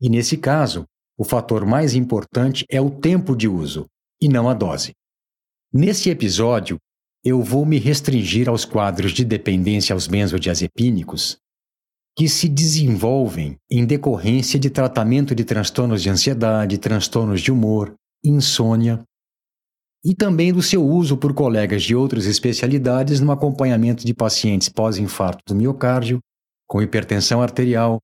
E 0.00 0.08
nesse 0.08 0.36
caso, 0.36 0.84
o 1.16 1.24
fator 1.24 1.64
mais 1.64 1.94
importante 1.94 2.64
é 2.70 2.80
o 2.80 2.90
tempo 2.90 3.36
de 3.36 3.48
uso 3.48 3.86
e 4.20 4.28
não 4.28 4.48
a 4.48 4.54
dose. 4.54 4.92
Nesse 5.72 6.10
episódio, 6.10 6.78
eu 7.24 7.42
vou 7.42 7.64
me 7.64 7.78
restringir 7.78 8.48
aos 8.48 8.64
quadros 8.64 9.12
de 9.12 9.24
dependência 9.24 9.94
aos 9.94 10.06
benzodiazepínicos 10.06 11.38
que 12.16 12.28
se 12.28 12.48
desenvolvem 12.48 13.56
em 13.70 13.86
decorrência 13.86 14.58
de 14.58 14.68
tratamento 14.68 15.34
de 15.34 15.44
transtornos 15.44 16.02
de 16.02 16.10
ansiedade, 16.10 16.76
transtornos 16.78 17.40
de 17.40 17.50
humor, 17.50 17.94
insônia 18.24 19.02
e 20.04 20.14
também 20.14 20.52
do 20.52 20.62
seu 20.62 20.84
uso 20.84 21.16
por 21.16 21.32
colegas 21.32 21.82
de 21.82 21.94
outras 21.94 22.26
especialidades 22.26 23.20
no 23.20 23.30
acompanhamento 23.30 24.04
de 24.04 24.12
pacientes 24.12 24.68
pós-infarto 24.68 25.42
do 25.46 25.54
miocárdio, 25.54 26.18
com 26.66 26.82
hipertensão 26.82 27.40
arterial, 27.40 28.00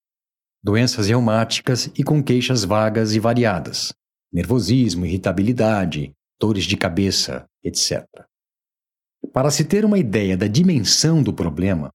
doenças 0.63 1.09
reumáticas 1.09 1.91
e 1.99 2.05
com 2.05 2.23
queixas 2.23 2.63
vagas 2.65 3.15
e 3.15 3.19
variadas, 3.19 3.93
nervosismo, 4.33 5.07
irritabilidade, 5.07 6.13
dores 6.41 6.65
de 6.65 6.77
cabeça, 6.77 7.47
etc. 7.65 8.05
Para 9.33 9.51
se 9.51 9.65
ter 9.65 9.85
uma 9.85 9.99
ideia 9.99 10.37
da 10.37 10.47
dimensão 10.47 11.23
do 11.23 11.33
problema, 11.33 11.91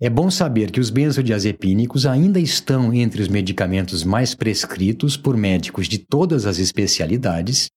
é 0.00 0.10
bom 0.10 0.30
saber 0.30 0.70
que 0.70 0.80
os 0.80 0.90
benzodiazepínicos 0.90 2.04
ainda 2.04 2.40
estão 2.40 2.92
entre 2.92 3.22
os 3.22 3.28
medicamentos 3.28 4.02
mais 4.02 4.34
prescritos 4.34 5.16
por 5.16 5.36
médicos 5.36 5.88
de 5.88 5.98
todas 5.98 6.46
as 6.46 6.58
especialidades 6.58 7.68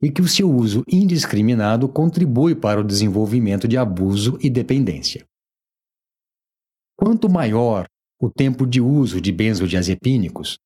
e 0.00 0.10
que 0.10 0.22
o 0.22 0.28
seu 0.28 0.48
uso 0.50 0.84
indiscriminado 0.88 1.88
contribui 1.88 2.54
para 2.54 2.80
o 2.80 2.84
desenvolvimento 2.84 3.66
de 3.66 3.76
abuso 3.76 4.38
e 4.40 4.48
dependência. 4.48 5.26
Quanto 6.96 7.28
maior 7.28 7.86
o 8.20 8.30
tempo 8.30 8.66
de 8.66 8.80
uso 8.80 9.20
de 9.20 9.32
benzodiazepínicos, 9.32 10.58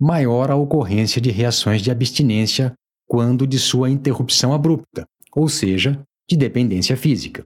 maior 0.00 0.50
a 0.50 0.56
ocorrência 0.56 1.20
de 1.20 1.30
reações 1.30 1.82
de 1.82 1.90
abstinência 1.90 2.72
quando 3.06 3.46
de 3.46 3.58
sua 3.58 3.90
interrupção 3.90 4.52
abrupta, 4.52 5.06
ou 5.32 5.48
seja, 5.48 6.02
de 6.28 6.36
dependência 6.36 6.96
física. 6.96 7.44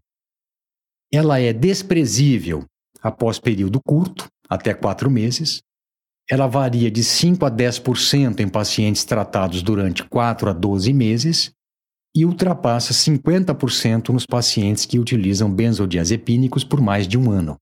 Ela 1.13 1.39
é 1.39 1.53
desprezível 1.53 2.65
após 3.03 3.39
período 3.39 3.81
curto, 3.81 4.29
até 4.49 4.73
quatro 4.73 5.11
meses. 5.11 5.63
Ela 6.31 6.47
varia 6.47 6.91
de 6.91 7.03
5 7.03 7.45
a 7.45 7.51
10% 7.51 8.41
em 8.41 8.49
pacientes 8.49 9.05
tratados 9.05 9.63
durante 9.63 10.05
4 10.05 10.51
a 10.51 10.53
12 10.53 10.93
meses 10.93 11.53
e 12.15 12.25
ultrapassa 12.25 12.93
50% 12.93 14.11
nos 14.11 14.27
pacientes 14.27 14.87
que 14.87 14.99
utilizam 14.99 15.53
benzodiazepínicos 15.53 16.63
por 16.63 16.81
mais 16.81 17.09
de 17.09 17.19
um 17.19 17.31
ano. 17.31 17.57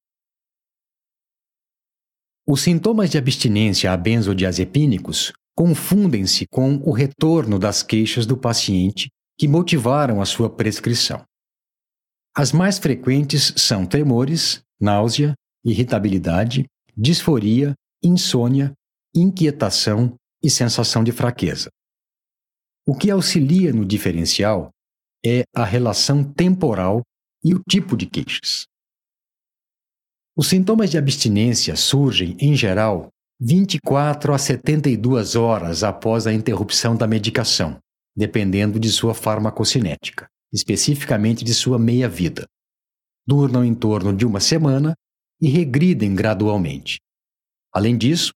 Os 2.46 2.62
sintomas 2.62 3.10
de 3.10 3.16
abstinência 3.16 3.92
a 3.92 3.96
benzodiazepínicos 3.96 5.32
confundem-se 5.56 6.46
com 6.48 6.76
o 6.84 6.90
retorno 6.90 7.58
das 7.58 7.82
queixas 7.82 8.26
do 8.26 8.36
paciente 8.36 9.08
que 9.38 9.46
motivaram 9.46 10.20
a 10.20 10.26
sua 10.26 10.50
prescrição. 10.50 11.24
As 12.36 12.52
mais 12.52 12.78
frequentes 12.78 13.54
são 13.56 13.86
tremores, 13.86 14.62
náusea, 14.80 15.34
irritabilidade, 15.64 16.66
disforia, 16.96 17.74
insônia, 18.02 18.72
inquietação 19.14 20.14
e 20.42 20.48
sensação 20.48 21.04
de 21.04 21.12
fraqueza. 21.12 21.68
O 22.86 22.94
que 22.94 23.10
auxilia 23.10 23.72
no 23.72 23.84
diferencial 23.84 24.70
é 25.24 25.44
a 25.54 25.64
relação 25.64 26.24
temporal 26.24 27.02
e 27.44 27.54
o 27.54 27.60
tipo 27.68 27.96
de 27.96 28.06
queixas. 28.06 28.64
Os 30.36 30.48
sintomas 30.48 30.90
de 30.90 30.96
abstinência 30.96 31.76
surgem, 31.76 32.36
em 32.40 32.54
geral, 32.54 33.08
24 33.38 34.32
a 34.32 34.38
72 34.38 35.36
horas 35.36 35.82
após 35.82 36.26
a 36.26 36.32
interrupção 36.32 36.96
da 36.96 37.06
medicação, 37.06 37.78
dependendo 38.16 38.80
de 38.80 38.90
sua 38.90 39.14
farmacocinética, 39.14 40.26
especificamente 40.52 41.44
de 41.44 41.52
sua 41.52 41.78
meia-vida 41.78 42.46
duram 43.26 43.64
em 43.64 43.74
torno 43.74 44.14
de 44.14 44.26
uma 44.26 44.40
semana 44.40 44.94
e 45.40 45.48
regridem 45.48 46.14
gradualmente. 46.14 46.98
Além 47.72 47.96
disso, 47.96 48.32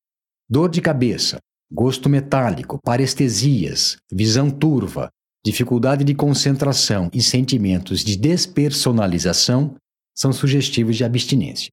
dor 0.49 0.71
de 0.71 0.81
cabeça, 0.81 1.39
gosto 1.71 2.09
metálico, 2.09 2.79
parestesias, 2.83 3.97
visão 4.13 4.51
turva, 4.51 5.11
dificuldade 5.45 6.05
de 6.05 6.15
concentração 6.15 7.11
e 7.13 7.21
sentimentos 7.21 8.05
de 8.05 8.17
despersonalização 8.17 9.77
são 10.15 10.33
sugestivos 10.33 10.97
de 10.97 11.05
abstinência. 11.05 11.71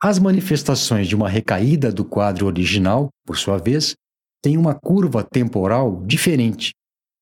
As 0.00 0.18
manifestações 0.18 1.08
de 1.08 1.14
uma 1.16 1.28
recaída 1.28 1.90
do 1.92 2.04
quadro 2.04 2.46
original, 2.46 3.08
por 3.24 3.38
sua 3.38 3.56
vez, 3.56 3.94
têm 4.42 4.58
uma 4.58 4.74
curva 4.74 5.22
temporal 5.22 6.04
diferente. 6.04 6.72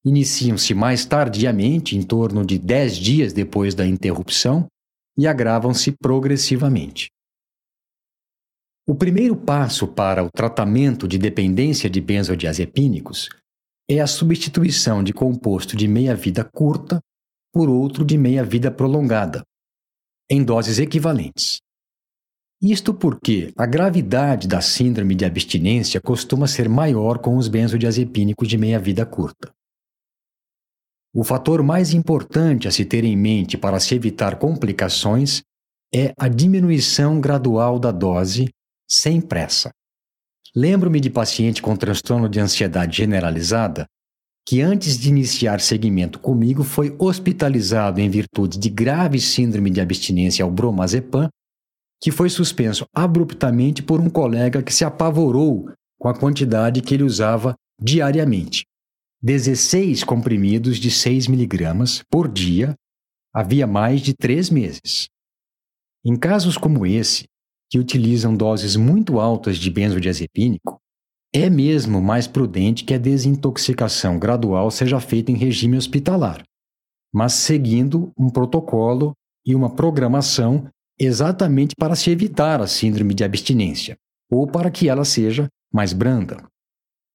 Iniciam-se 0.05 0.73
mais 0.75 1.05
tardiamente, 1.05 1.97
em 1.97 2.03
torno 2.03 2.45
de 2.45 2.59
10 2.59 2.97
dias 2.97 3.33
depois 3.33 3.75
da 3.75 3.87
interrupção, 3.87 4.67
e 5.19 5.27
agravam-se 5.27 5.93
progressivamente. 5.93 7.11
O 8.89 8.95
primeiro 8.95 9.37
passo 9.37 9.87
para 9.87 10.25
o 10.25 10.31
tratamento 10.31 11.07
de 11.07 11.19
dependência 11.19 11.91
de 11.91 12.01
benzodiazepínicos 12.01 13.29
é 13.89 14.01
a 14.01 14.07
substituição 14.07 15.03
de 15.03 15.13
composto 15.13 15.77
de 15.77 15.87
meia-vida 15.87 16.45
curta 16.45 17.01
por 17.53 17.69
outro 17.69 18.05
de 18.05 18.17
meia-vida 18.17 18.71
prolongada, 18.71 19.43
em 20.31 20.43
doses 20.43 20.79
equivalentes. 20.79 21.59
Isto 22.63 22.95
porque 22.95 23.53
a 23.57 23.67
gravidade 23.67 24.47
da 24.47 24.61
síndrome 24.61 25.15
de 25.15 25.25
abstinência 25.25 26.01
costuma 26.01 26.47
ser 26.47 26.69
maior 26.69 27.19
com 27.19 27.37
os 27.37 27.49
benzodiazepínicos 27.49 28.49
de 28.49 28.57
meia-vida 28.57 29.05
curta. 29.05 29.53
O 31.13 31.25
fator 31.25 31.63
mais 31.63 31.93
importante 31.93 32.69
a 32.69 32.71
se 32.71 32.85
ter 32.85 33.05
em 33.05 33.17
mente 33.17 33.59
para 33.59 33.81
se 33.81 33.95
evitar 33.95 34.39
complicações 34.39 35.43
é 35.93 36.13
a 36.17 36.29
diminuição 36.29 37.21
gradual 37.21 37.81
da 37.81 37.91
dose, 37.91 38.49
sem 38.89 39.21
pressa. 39.21 39.71
Lembro-me 40.55 41.01
de 41.01 41.11
paciente 41.11 41.61
com 41.61 41.77
transtorno 41.77 42.29
de 42.29 42.39
ansiedade 42.39 42.97
generalizada 42.97 43.87
que, 44.47 44.61
antes 44.61 44.99
de 44.99 45.09
iniciar 45.09 45.61
segmento 45.61 46.19
comigo, 46.19 46.63
foi 46.63 46.95
hospitalizado 46.99 48.01
em 48.01 48.09
virtude 48.09 48.59
de 48.59 48.71
grave 48.71 49.21
síndrome 49.21 49.71
de 49.71 49.81
abstinência 49.81 50.45
ao 50.45 50.51
bromazepam, 50.51 51.29
que 52.01 52.11
foi 52.11 52.31
suspenso 52.31 52.87
abruptamente 52.95 53.83
por 53.83 54.01
um 54.01 54.09
colega 54.09 54.63
que 54.63 54.73
se 54.73 54.85
apavorou 54.85 55.71
com 55.99 56.09
a 56.09 56.15
quantidade 56.15 56.81
que 56.81 56.95
ele 56.95 57.03
usava 57.03 57.55
diariamente. 57.81 58.65
16 59.23 60.03
comprimidos 60.03 60.79
de 60.79 60.91
6 60.91 61.27
miligramas 61.27 62.03
por 62.11 62.27
dia 62.27 62.75
havia 63.35 63.67
mais 63.67 64.01
de 64.01 64.15
três 64.15 64.49
meses. 64.49 65.09
Em 66.03 66.17
casos 66.17 66.57
como 66.57 66.87
esse, 66.87 67.27
que 67.71 67.79
utilizam 67.79 68.35
doses 68.35 68.77
muito 68.77 69.21
altas 69.21 69.59
de 69.59 69.71
benzodiazepínico, 69.71 70.81
é 71.35 71.51
mesmo 71.51 72.01
mais 72.01 72.27
prudente 72.27 72.83
que 72.83 72.95
a 72.95 72.99
desintoxicação 72.99 74.19
gradual 74.19 74.71
seja 74.71 74.99
feita 74.99 75.31
em 75.31 75.37
regime 75.37 75.77
hospitalar, 75.77 76.43
mas 77.13 77.35
seguindo 77.35 78.11
um 78.19 78.31
protocolo 78.31 79.13
e 79.45 79.55
uma 79.55 79.69
programação 79.69 80.67
exatamente 80.99 81.75
para 81.77 81.95
se 81.95 82.11
evitar 82.11 82.63
a 82.63 82.67
síndrome 82.67 83.13
de 83.13 83.23
abstinência, 83.23 83.99
ou 84.31 84.47
para 84.47 84.71
que 84.71 84.89
ela 84.89 85.05
seja 85.05 85.47
mais 85.71 85.93
branda. 85.93 86.43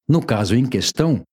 No 0.08 0.24
caso 0.24 0.56
em 0.56 0.68
questão, 0.68 1.24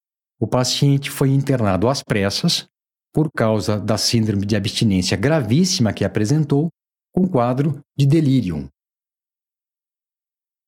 o 0.42 0.46
paciente 0.48 1.08
foi 1.08 1.30
internado 1.30 1.88
às 1.88 2.02
pressas 2.02 2.66
por 3.14 3.30
causa 3.30 3.78
da 3.78 3.96
síndrome 3.96 4.44
de 4.44 4.56
abstinência 4.56 5.16
gravíssima 5.16 5.92
que 5.92 6.04
apresentou, 6.04 6.68
com 7.14 7.28
quadro 7.28 7.80
de 7.96 8.04
delírio. 8.04 8.68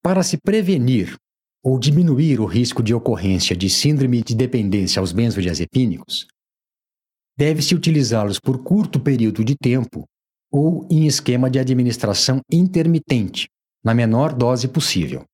Para 0.00 0.22
se 0.22 0.38
prevenir 0.38 1.16
ou 1.60 1.76
diminuir 1.76 2.38
o 2.38 2.44
risco 2.44 2.84
de 2.84 2.94
ocorrência 2.94 3.56
de 3.56 3.68
síndrome 3.68 4.22
de 4.22 4.37
dependência 4.37 5.00
aos 5.00 5.10
benzodiazepínicos, 5.10 6.28
deve-se 7.37 7.74
utilizá-los 7.74 8.38
por 8.38 8.62
curto 8.62 9.00
período 9.00 9.44
de 9.44 9.56
tempo 9.56 10.04
ou 10.52 10.87
em 10.88 11.04
esquema 11.04 11.50
de 11.50 11.58
administração 11.58 12.40
intermitente, 12.48 13.48
na 13.82 13.92
menor 13.92 14.34
dose 14.34 14.68
possível. 14.68 15.24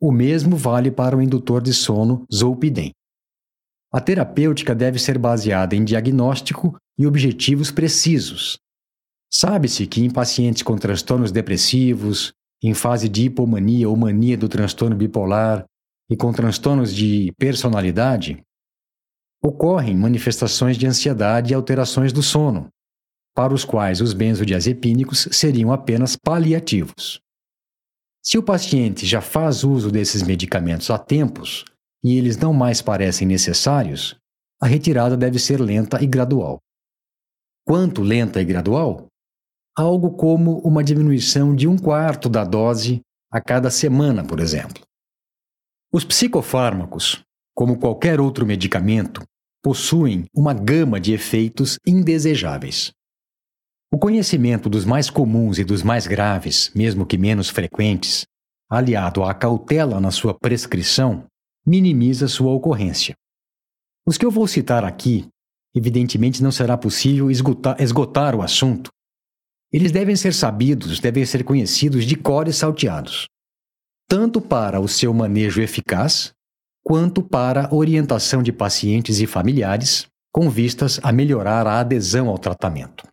O 0.00 0.10
mesmo 0.10 0.56
vale 0.56 0.90
para 0.90 1.14
o 1.14 1.20
indutor 1.20 1.60
de 1.60 1.74
sono 1.74 2.24
Zolpidem. 2.32 2.94
A 3.92 4.00
terapêutica 4.00 4.74
deve 4.74 4.98
ser 4.98 5.18
baseada 5.18 5.74
em 5.74 5.84
diagnóstico 5.84 6.76
e 6.98 7.06
objetivos 7.06 7.70
precisos. 7.70 8.58
Sabe-se 9.32 9.86
que 9.86 10.02
em 10.02 10.10
pacientes 10.10 10.62
com 10.62 10.76
transtornos 10.76 11.32
depressivos, 11.32 12.32
em 12.62 12.74
fase 12.74 13.08
de 13.08 13.26
hipomania 13.26 13.88
ou 13.88 13.96
mania 13.96 14.36
do 14.36 14.48
transtorno 14.48 14.96
bipolar 14.96 15.64
e 16.10 16.16
com 16.16 16.32
transtornos 16.32 16.94
de 16.94 17.32
personalidade, 17.38 18.42
ocorrem 19.42 19.96
manifestações 19.96 20.76
de 20.76 20.86
ansiedade 20.86 21.52
e 21.52 21.54
alterações 21.54 22.12
do 22.12 22.22
sono, 22.22 22.68
para 23.34 23.54
os 23.54 23.64
quais 23.64 24.00
os 24.00 24.12
benzodiazepínicos 24.12 25.28
seriam 25.30 25.72
apenas 25.72 26.16
paliativos. 26.16 27.20
Se 28.22 28.36
o 28.36 28.42
paciente 28.42 29.06
já 29.06 29.20
faz 29.20 29.62
uso 29.62 29.90
desses 29.90 30.22
medicamentos 30.22 30.90
há 30.90 30.98
tempos, 30.98 31.64
e 32.02 32.16
eles 32.16 32.36
não 32.36 32.52
mais 32.52 32.80
parecem 32.80 33.26
necessários, 33.26 34.16
a 34.60 34.66
retirada 34.66 35.16
deve 35.16 35.38
ser 35.38 35.60
lenta 35.60 36.02
e 36.02 36.06
gradual. 36.06 36.58
Quanto 37.64 38.02
lenta 38.02 38.40
e 38.40 38.44
gradual? 38.44 39.06
Algo 39.76 40.12
como 40.12 40.58
uma 40.60 40.82
diminuição 40.82 41.54
de 41.54 41.68
um 41.68 41.76
quarto 41.76 42.28
da 42.28 42.44
dose 42.44 43.00
a 43.30 43.40
cada 43.40 43.70
semana, 43.70 44.24
por 44.24 44.40
exemplo. 44.40 44.82
Os 45.92 46.04
psicofármacos, 46.04 47.22
como 47.54 47.78
qualquer 47.78 48.20
outro 48.20 48.44
medicamento, 48.44 49.22
possuem 49.62 50.24
uma 50.34 50.54
gama 50.54 51.00
de 51.00 51.12
efeitos 51.12 51.78
indesejáveis. 51.86 52.92
O 53.92 53.98
conhecimento 53.98 54.68
dos 54.68 54.84
mais 54.84 55.08
comuns 55.08 55.58
e 55.58 55.64
dos 55.64 55.82
mais 55.82 56.06
graves, 56.06 56.70
mesmo 56.74 57.06
que 57.06 57.16
menos 57.16 57.48
frequentes, 57.48 58.26
aliado 58.70 59.24
à 59.24 59.32
cautela 59.32 60.00
na 60.00 60.10
sua 60.10 60.34
prescrição, 60.34 61.24
minimiza 61.68 62.26
sua 62.26 62.50
ocorrência. 62.52 63.14
Os 64.06 64.16
que 64.16 64.24
eu 64.24 64.30
vou 64.30 64.48
citar 64.48 64.84
aqui, 64.84 65.28
evidentemente 65.74 66.42
não 66.42 66.50
será 66.50 66.78
possível 66.78 67.30
esgotar, 67.30 67.80
esgotar 67.80 68.34
o 68.34 68.40
assunto. 68.40 68.90
Eles 69.70 69.92
devem 69.92 70.16
ser 70.16 70.32
sabidos, 70.32 70.98
devem 70.98 71.26
ser 71.26 71.44
conhecidos 71.44 72.06
de 72.06 72.16
cor 72.16 72.48
e 72.48 72.52
salteados, 72.54 73.26
tanto 74.08 74.40
para 74.40 74.80
o 74.80 74.88
seu 74.88 75.12
manejo 75.12 75.60
eficaz, 75.60 76.32
quanto 76.82 77.22
para 77.22 77.72
orientação 77.74 78.42
de 78.42 78.50
pacientes 78.50 79.20
e 79.20 79.26
familiares, 79.26 80.06
com 80.32 80.48
vistas 80.48 80.98
a 81.02 81.12
melhorar 81.12 81.66
a 81.66 81.80
adesão 81.80 82.28
ao 82.28 82.38
tratamento. 82.38 83.06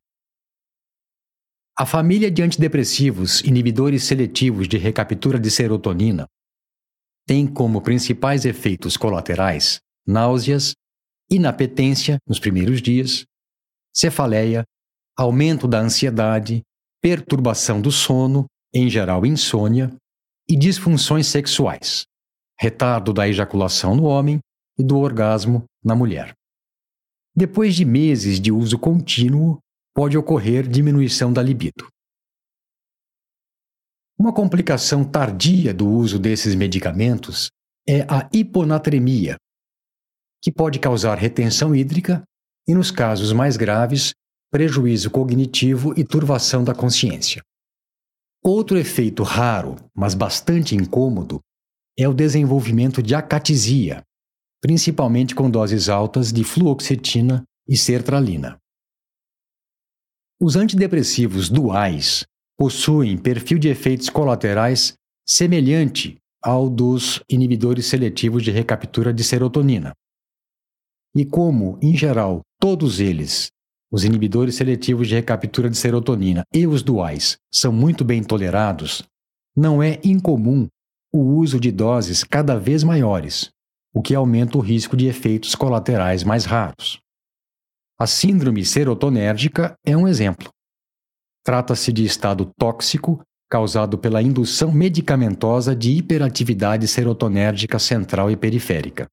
A 1.77 1.85
família 1.85 2.31
de 2.31 2.41
antidepressivos 2.41 3.41
inibidores 3.41 4.05
seletivos 4.05 4.65
de 4.65 4.77
recaptura 4.77 5.37
de 5.37 5.51
serotonina 5.51 6.25
tem 7.25 7.47
como 7.47 7.81
principais 7.81 8.45
efeitos 8.45 8.95
colaterais 8.97 9.79
náuseas, 10.07 10.75
inapetência 11.29 12.19
nos 12.27 12.39
primeiros 12.39 12.81
dias, 12.81 13.25
cefaleia, 13.91 14.63
aumento 15.17 15.67
da 15.67 15.79
ansiedade, 15.79 16.61
perturbação 17.01 17.81
do 17.81 17.91
sono, 17.91 18.45
em 18.73 18.89
geral 18.89 19.25
insônia, 19.25 19.95
e 20.47 20.55
disfunções 20.55 21.25
sexuais, 21.27 22.05
retardo 22.59 23.11
da 23.11 23.27
ejaculação 23.27 23.95
no 23.95 24.03
homem 24.03 24.39
e 24.77 24.83
do 24.83 24.97
orgasmo 24.99 25.63
na 25.83 25.95
mulher. 25.95 26.33
Depois 27.35 27.75
de 27.75 27.83
meses 27.83 28.39
de 28.39 28.51
uso 28.51 28.77
contínuo, 28.77 29.57
pode 29.93 30.17
ocorrer 30.17 30.67
diminuição 30.67 31.33
da 31.33 31.41
libido. 31.41 31.87
Uma 34.17 34.33
complicação 34.33 35.03
tardia 35.03 35.73
do 35.73 35.89
uso 35.89 36.17
desses 36.17 36.55
medicamentos 36.55 37.51
é 37.87 38.01
a 38.03 38.29
hiponatremia, 38.31 39.35
que 40.41 40.49
pode 40.49 40.79
causar 40.79 41.17
retenção 41.17 41.75
hídrica 41.75 42.23
e, 42.65 42.73
nos 42.73 42.91
casos 42.91 43.33
mais 43.33 43.57
graves, 43.57 44.13
prejuízo 44.49 45.11
cognitivo 45.11 45.93
e 45.99 46.05
turvação 46.05 46.63
da 46.63 46.73
consciência. 46.73 47.43
Outro 48.41 48.77
efeito 48.77 49.21
raro, 49.21 49.75
mas 49.93 50.13
bastante 50.13 50.75
incômodo, 50.75 51.41
é 51.97 52.07
o 52.07 52.13
desenvolvimento 52.13 53.03
de 53.03 53.13
acatisia, 53.13 54.01
principalmente 54.61 55.35
com 55.35 55.49
doses 55.49 55.89
altas 55.89 56.31
de 56.31 56.43
fluoxetina 56.45 57.43
e 57.67 57.75
sertralina. 57.75 58.57
Os 60.39 60.55
antidepressivos 60.55 61.49
duais 61.49 62.25
possuem 62.57 63.17
perfil 63.17 63.59
de 63.59 63.69
efeitos 63.69 64.09
colaterais 64.09 64.93
semelhante 65.27 66.17
ao 66.41 66.69
dos 66.69 67.21
inibidores 67.29 67.87
seletivos 67.87 68.43
de 68.43 68.51
recaptura 68.51 69.13
de 69.13 69.23
serotonina. 69.23 69.93
E 71.15 71.25
como, 71.25 71.79
em 71.81 71.95
geral, 71.95 72.41
todos 72.59 72.99
eles, 72.99 73.49
os 73.91 74.03
inibidores 74.03 74.55
seletivos 74.55 75.07
de 75.07 75.15
recaptura 75.15 75.69
de 75.69 75.77
serotonina 75.77 76.43
e 76.53 76.67
os 76.67 76.83
duais, 76.83 77.37
são 77.51 77.71
muito 77.71 78.03
bem 78.03 78.23
tolerados, 78.23 79.03
não 79.55 79.81
é 79.81 79.99
incomum 80.03 80.67
o 81.13 81.19
uso 81.19 81.59
de 81.59 81.71
doses 81.71 82.23
cada 82.23 82.59
vez 82.59 82.83
maiores, 82.83 83.49
o 83.93 84.01
que 84.01 84.13
aumenta 84.13 84.57
o 84.57 84.61
risco 84.61 84.97
de 84.97 85.07
efeitos 85.07 85.55
colaterais 85.55 86.23
mais 86.23 86.43
raros. 86.43 86.99
A 87.97 88.05
síndrome 88.05 88.65
serotonérgica 88.65 89.73
é 89.85 89.95
um 89.95 90.05
exemplo. 90.05 90.49
Trata-se 91.45 91.93
de 91.93 92.03
estado 92.03 92.51
tóxico 92.57 93.21
causado 93.47 93.99
pela 93.99 94.19
indução 94.19 94.71
medicamentosa 94.71 95.75
de 95.75 95.91
hiperatividade 95.91 96.87
serotonérgica 96.87 97.77
central 97.77 98.31
e 98.31 98.35
periférica. 98.35 99.05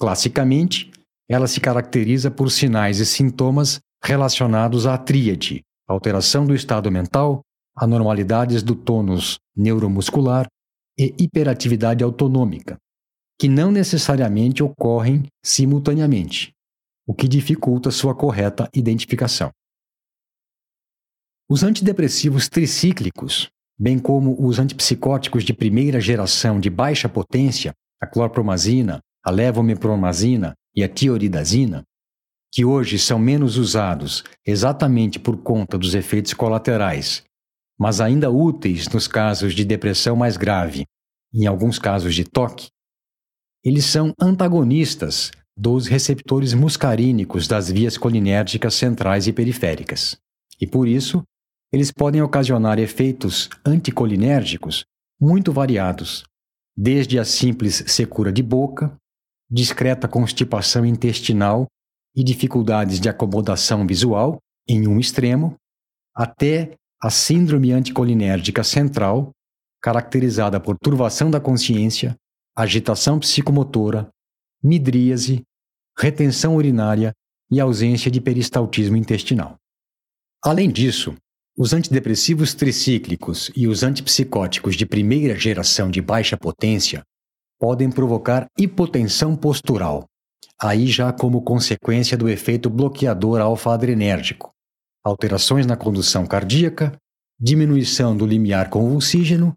Classicamente, 0.00 0.92
ela 1.28 1.48
se 1.48 1.60
caracteriza 1.60 2.30
por 2.30 2.52
sinais 2.52 3.00
e 3.00 3.06
sintomas 3.06 3.80
relacionados 4.02 4.86
à 4.86 4.96
tríade, 4.96 5.62
alteração 5.88 6.46
do 6.46 6.54
estado 6.54 6.88
mental, 6.88 7.42
anormalidades 7.76 8.62
do 8.62 8.76
tônus 8.76 9.38
neuromuscular 9.56 10.46
e 10.96 11.12
hiperatividade 11.18 12.04
autonômica, 12.04 12.76
que 13.40 13.48
não 13.48 13.72
necessariamente 13.72 14.62
ocorrem 14.62 15.24
simultaneamente, 15.44 16.52
o 17.04 17.12
que 17.12 17.26
dificulta 17.26 17.90
sua 17.90 18.14
correta 18.14 18.68
identificação. 18.72 19.50
Os 21.50 21.62
antidepressivos 21.62 22.46
tricíclicos, 22.46 23.48
bem 23.78 23.98
como 23.98 24.36
os 24.38 24.58
antipsicóticos 24.58 25.44
de 25.44 25.54
primeira 25.54 25.98
geração 25.98 26.60
de 26.60 26.68
baixa 26.68 27.08
potência, 27.08 27.72
a 28.00 28.06
clorpromazina, 28.06 29.00
a 29.24 29.30
levomepromazina 29.30 30.54
e 30.76 30.84
a 30.84 30.88
tioridazina, 30.88 31.82
que 32.52 32.66
hoje 32.66 32.98
são 32.98 33.18
menos 33.18 33.56
usados 33.56 34.24
exatamente 34.46 35.18
por 35.18 35.38
conta 35.38 35.78
dos 35.78 35.94
efeitos 35.94 36.34
colaterais, 36.34 37.22
mas 37.78 38.00
ainda 38.00 38.30
úteis 38.30 38.86
nos 38.88 39.08
casos 39.08 39.54
de 39.54 39.64
depressão 39.64 40.14
mais 40.14 40.36
grave 40.36 40.84
em 41.32 41.46
alguns 41.46 41.78
casos 41.78 42.14
de 42.14 42.24
toque, 42.24 42.68
eles 43.64 43.84
são 43.84 44.12
antagonistas 44.20 45.30
dos 45.56 45.86
receptores 45.86 46.54
muscarínicos 46.54 47.48
das 47.48 47.70
vias 47.70 47.98
colinérgicas 47.98 48.74
centrais 48.74 49.26
e 49.26 49.32
periféricas. 49.32 50.16
E 50.60 50.66
por 50.66 50.86
isso, 50.86 51.22
eles 51.72 51.90
podem 51.90 52.22
ocasionar 52.22 52.78
efeitos 52.78 53.48
anticolinérgicos 53.64 54.84
muito 55.20 55.52
variados, 55.52 56.24
desde 56.76 57.18
a 57.18 57.24
simples 57.24 57.84
secura 57.86 58.32
de 58.32 58.42
boca, 58.42 58.96
discreta 59.50 60.08
constipação 60.08 60.84
intestinal 60.84 61.66
e 62.14 62.22
dificuldades 62.22 63.00
de 63.00 63.08
acomodação 63.08 63.86
visual, 63.86 64.38
em 64.66 64.86
um 64.86 64.98
extremo, 64.98 65.56
até 66.14 66.74
a 67.00 67.10
síndrome 67.10 67.72
anticolinérgica 67.72 68.64
central, 68.64 69.30
caracterizada 69.80 70.58
por 70.58 70.76
turvação 70.78 71.30
da 71.30 71.40
consciência, 71.40 72.16
agitação 72.56 73.20
psicomotora, 73.20 74.08
midríase, 74.62 75.42
retenção 75.96 76.56
urinária 76.56 77.12
e 77.50 77.60
ausência 77.60 78.10
de 78.10 78.20
peristaltismo 78.20 78.96
intestinal. 78.96 79.56
Além 80.44 80.70
disso, 80.70 81.14
os 81.58 81.72
antidepressivos 81.72 82.54
tricíclicos 82.54 83.50
e 83.56 83.66
os 83.66 83.82
antipsicóticos 83.82 84.76
de 84.76 84.86
primeira 84.86 85.34
geração 85.36 85.90
de 85.90 86.00
baixa 86.00 86.36
potência 86.36 87.02
podem 87.58 87.90
provocar 87.90 88.46
hipotensão 88.56 89.34
postural, 89.34 90.06
aí 90.62 90.86
já 90.86 91.12
como 91.12 91.42
consequência 91.42 92.16
do 92.16 92.28
efeito 92.28 92.70
bloqueador 92.70 93.40
alfa-adrenérgico, 93.40 94.52
alterações 95.02 95.66
na 95.66 95.76
condução 95.76 96.24
cardíaca, 96.24 96.96
diminuição 97.40 98.16
do 98.16 98.24
limiar 98.24 98.70
convulsígeno 98.70 99.52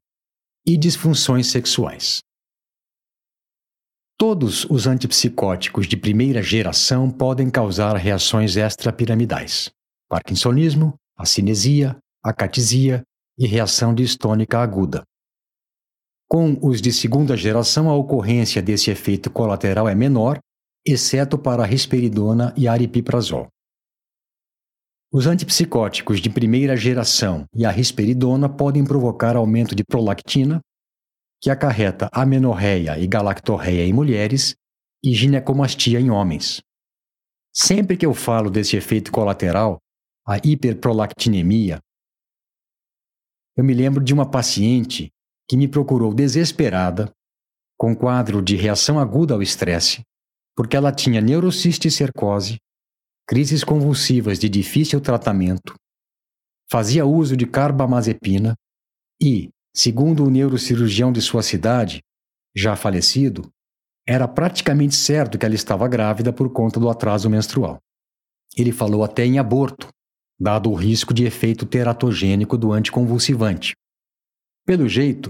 e 0.65 0.75
disfunções 0.77 1.51
sexuais. 1.51 2.17
Todos 4.17 4.65
os 4.65 4.87
antipsicóticos 4.87 5.85
de 5.85 5.97
primeira 5.97 6.41
geração 6.41 7.11
podem 7.11 7.47
causar 7.47 7.95
reações 7.95 8.55
extrapiramidais: 8.55 9.69
parkinsonismo, 10.09 10.95
acinesia, 11.21 11.97
acatisia 12.23 13.03
e 13.38 13.47
reação 13.47 13.93
distônica 13.93 14.60
aguda. 14.60 15.03
Com 16.29 16.57
os 16.62 16.81
de 16.81 16.93
segunda 16.93 17.36
geração, 17.36 17.89
a 17.89 17.95
ocorrência 17.95 18.62
desse 18.62 18.89
efeito 18.89 19.29
colateral 19.29 19.89
é 19.89 19.95
menor, 19.95 20.39
exceto 20.86 21.38
para 21.38 21.63
a 21.63 21.65
risperidona 21.65 22.53
e 22.55 22.67
aripiprazol. 22.67 23.47
Os 25.13 25.27
antipsicóticos 25.27 26.21
de 26.21 26.29
primeira 26.29 26.77
geração 26.77 27.45
e 27.53 27.65
a 27.65 27.69
risperidona 27.69 28.47
podem 28.47 28.86
provocar 28.86 29.36
aumento 29.36 29.75
de 29.75 29.84
prolactina, 29.84 30.62
que 31.41 31.49
acarreta 31.49 32.07
amenorreia 32.13 32.97
e 32.97 33.05
galactorreia 33.07 33.86
em 33.86 33.91
mulheres 33.91 34.55
e 35.03 35.13
ginecomastia 35.13 35.99
em 35.99 36.10
homens. 36.10 36.62
Sempre 37.53 37.97
que 37.97 38.05
eu 38.05 38.13
falo 38.13 38.49
desse 38.49 38.77
efeito 38.77 39.12
colateral, 39.12 39.79
a 40.32 40.38
hiperprolactinemia, 40.38 41.82
eu 43.58 43.65
me 43.65 43.74
lembro 43.74 44.02
de 44.02 44.13
uma 44.13 44.26
paciente 44.26 45.12
que 45.46 45.58
me 45.58 45.67
procurou 45.67 46.13
desesperada, 46.13 47.12
com 47.78 47.94
quadro 47.94 48.41
de 48.41 48.56
reação 48.56 48.98
aguda 48.98 49.34
ao 49.34 49.41
estresse, 49.41 50.04
porque 50.56 50.78
ela 50.78 50.94
tinha 50.94 51.20
neurocisticercose, 51.20 52.60
crises 53.28 53.62
convulsivas 53.62 54.39
de 54.39 54.48
difícil 54.48 55.02
tratamento, 55.02 55.76
fazia 56.72 57.06
uso 57.06 57.36
de 57.36 57.46
carbamazepina 57.46 58.56
e, 59.22 59.50
segundo 59.76 60.24
o 60.24 60.30
neurocirurgião 60.30 61.12
de 61.12 61.22
sua 61.22 61.44
cidade, 61.44 62.00
já 62.56 62.78
falecido, 62.78 63.52
era 64.08 64.30
praticamente 64.30 64.96
certo 64.96 65.38
que 65.38 65.46
ela 65.46 65.56
estava 65.56 65.89
grávida 65.89 66.32
por 66.32 66.50
conta 66.54 66.80
do 66.80 66.89
atraso 66.89 67.30
menstrual. 67.30 67.80
Ele 68.56 68.72
falou 68.72 69.04
até 69.04 69.26
em 69.26 69.38
aborto, 69.38 69.89
dado 70.41 70.71
o 70.71 70.73
risco 70.73 71.13
de 71.13 71.23
efeito 71.23 71.67
teratogênico 71.67 72.58
do 72.58 72.73
anticonvulsivante. 72.73 73.75
Pelo 74.65 74.89
jeito, 74.89 75.30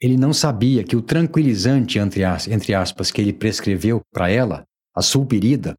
ele 0.00 0.16
não 0.16 0.32
sabia 0.32 0.84
que 0.84 0.94
o 0.94 1.02
tranquilizante, 1.02 1.98
entre 1.98 2.74
aspas, 2.74 3.10
que 3.10 3.20
ele 3.20 3.32
prescreveu 3.32 4.00
para 4.12 4.30
ela 4.30 4.64
a 4.94 5.02
sulpirida, 5.02 5.74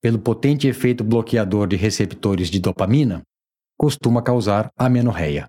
pelo 0.00 0.20
potente 0.20 0.68
efeito 0.68 1.02
bloqueador 1.02 1.66
de 1.66 1.74
receptores 1.74 2.48
de 2.48 2.60
dopamina, 2.60 3.22
costuma 3.76 4.22
causar 4.22 4.70
amenorreia. 4.76 5.48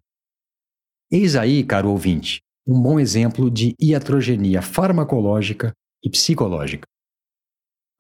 Eis 1.12 1.36
aí, 1.36 1.64
caro 1.64 1.92
ouvinte, 1.92 2.42
um 2.66 2.82
bom 2.82 3.00
exemplo 3.00 3.52
de 3.52 3.76
iatrogenia 3.80 4.64
farmacológica 4.64 5.74
e 6.04 6.10
psicológica. 6.10 6.88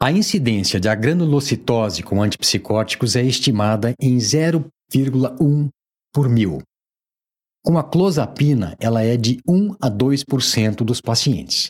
A 0.03 0.11
incidência 0.11 0.79
de 0.79 0.89
agranulocitose 0.89 2.01
com 2.01 2.23
antipsicóticos 2.23 3.15
é 3.15 3.21
estimada 3.21 3.93
em 3.99 4.17
0,1 4.17 5.69
por 6.11 6.27
mil. 6.27 6.63
Com 7.63 7.77
a 7.77 7.83
clozapina, 7.83 8.75
ela 8.79 9.03
é 9.03 9.15
de 9.15 9.39
1 9.47 9.75
a 9.79 9.91
2% 9.91 10.77
dos 10.77 10.99
pacientes. 10.99 11.69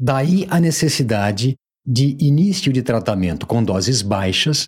Daí 0.00 0.46
a 0.48 0.58
necessidade 0.58 1.54
de 1.86 2.16
início 2.18 2.72
de 2.72 2.82
tratamento 2.82 3.46
com 3.46 3.62
doses 3.62 4.00
baixas 4.00 4.66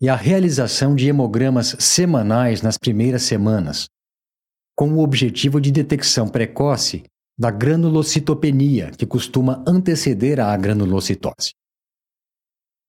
e 0.00 0.08
a 0.08 0.16
realização 0.16 0.96
de 0.96 1.06
hemogramas 1.06 1.76
semanais 1.78 2.62
nas 2.62 2.76
primeiras 2.76 3.22
semanas, 3.22 3.86
com 4.76 4.92
o 4.94 5.04
objetivo 5.04 5.60
de 5.60 5.70
detecção 5.70 6.28
precoce 6.28 7.04
da 7.38 7.52
granulocitopenia, 7.52 8.90
que 8.90 9.06
costuma 9.06 9.62
anteceder 9.64 10.40
a 10.40 10.56
granulocitose. 10.56 11.52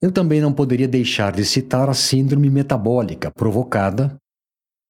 Eu 0.04 0.12
também 0.12 0.42
não 0.42 0.52
poderia 0.52 0.86
deixar 0.86 1.32
de 1.32 1.46
citar 1.46 1.89
a 1.89 1.94
síndrome 1.94 2.50
metabólica 2.50 3.32
provocada, 3.32 4.18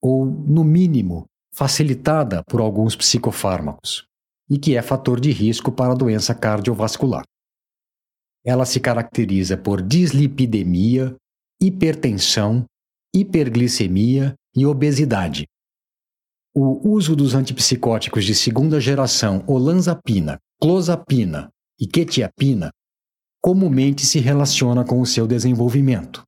ou, 0.02 0.26
no 0.26 0.64
mínimo, 0.64 1.28
facilitada 1.54 2.44
por 2.46 2.60
alguns 2.60 2.96
psicofármacos, 2.96 4.08
e 4.50 4.58
que 4.58 4.76
é 4.76 4.82
fator 4.82 5.20
de 5.20 5.30
risco 5.30 5.72
para 5.72 5.92
a 5.92 5.96
doença 5.96 6.34
cardiovascular. 6.34 7.24
Ela 8.44 8.66
se 8.66 8.80
caracteriza 8.80 9.56
por 9.56 9.84
dislipidemia, 9.84 11.16
hipertensão, 11.62 12.66
hiperglicemia 13.14 14.34
e 14.56 14.66
obesidade. 14.66 15.46
O 16.56 16.90
uso 16.90 17.16
dos 17.16 17.36
antipsicóticos 17.36 18.26
de 18.26 18.34
segunda 18.34 18.82
geração 18.82 19.44
olanzapina, 19.46 20.40
clozapina 20.60 21.52
e 21.80 21.86
quetiapina 21.86 22.72
comumente 23.44 24.06
se 24.06 24.20
relaciona 24.20 24.86
com 24.86 25.02
o 25.02 25.06
seu 25.06 25.28
desenvolvimento. 25.28 26.24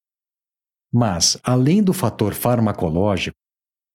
Mas, 0.93 1.37
além 1.41 1.81
do 1.81 1.93
fator 1.93 2.33
farmacológico, 2.33 3.37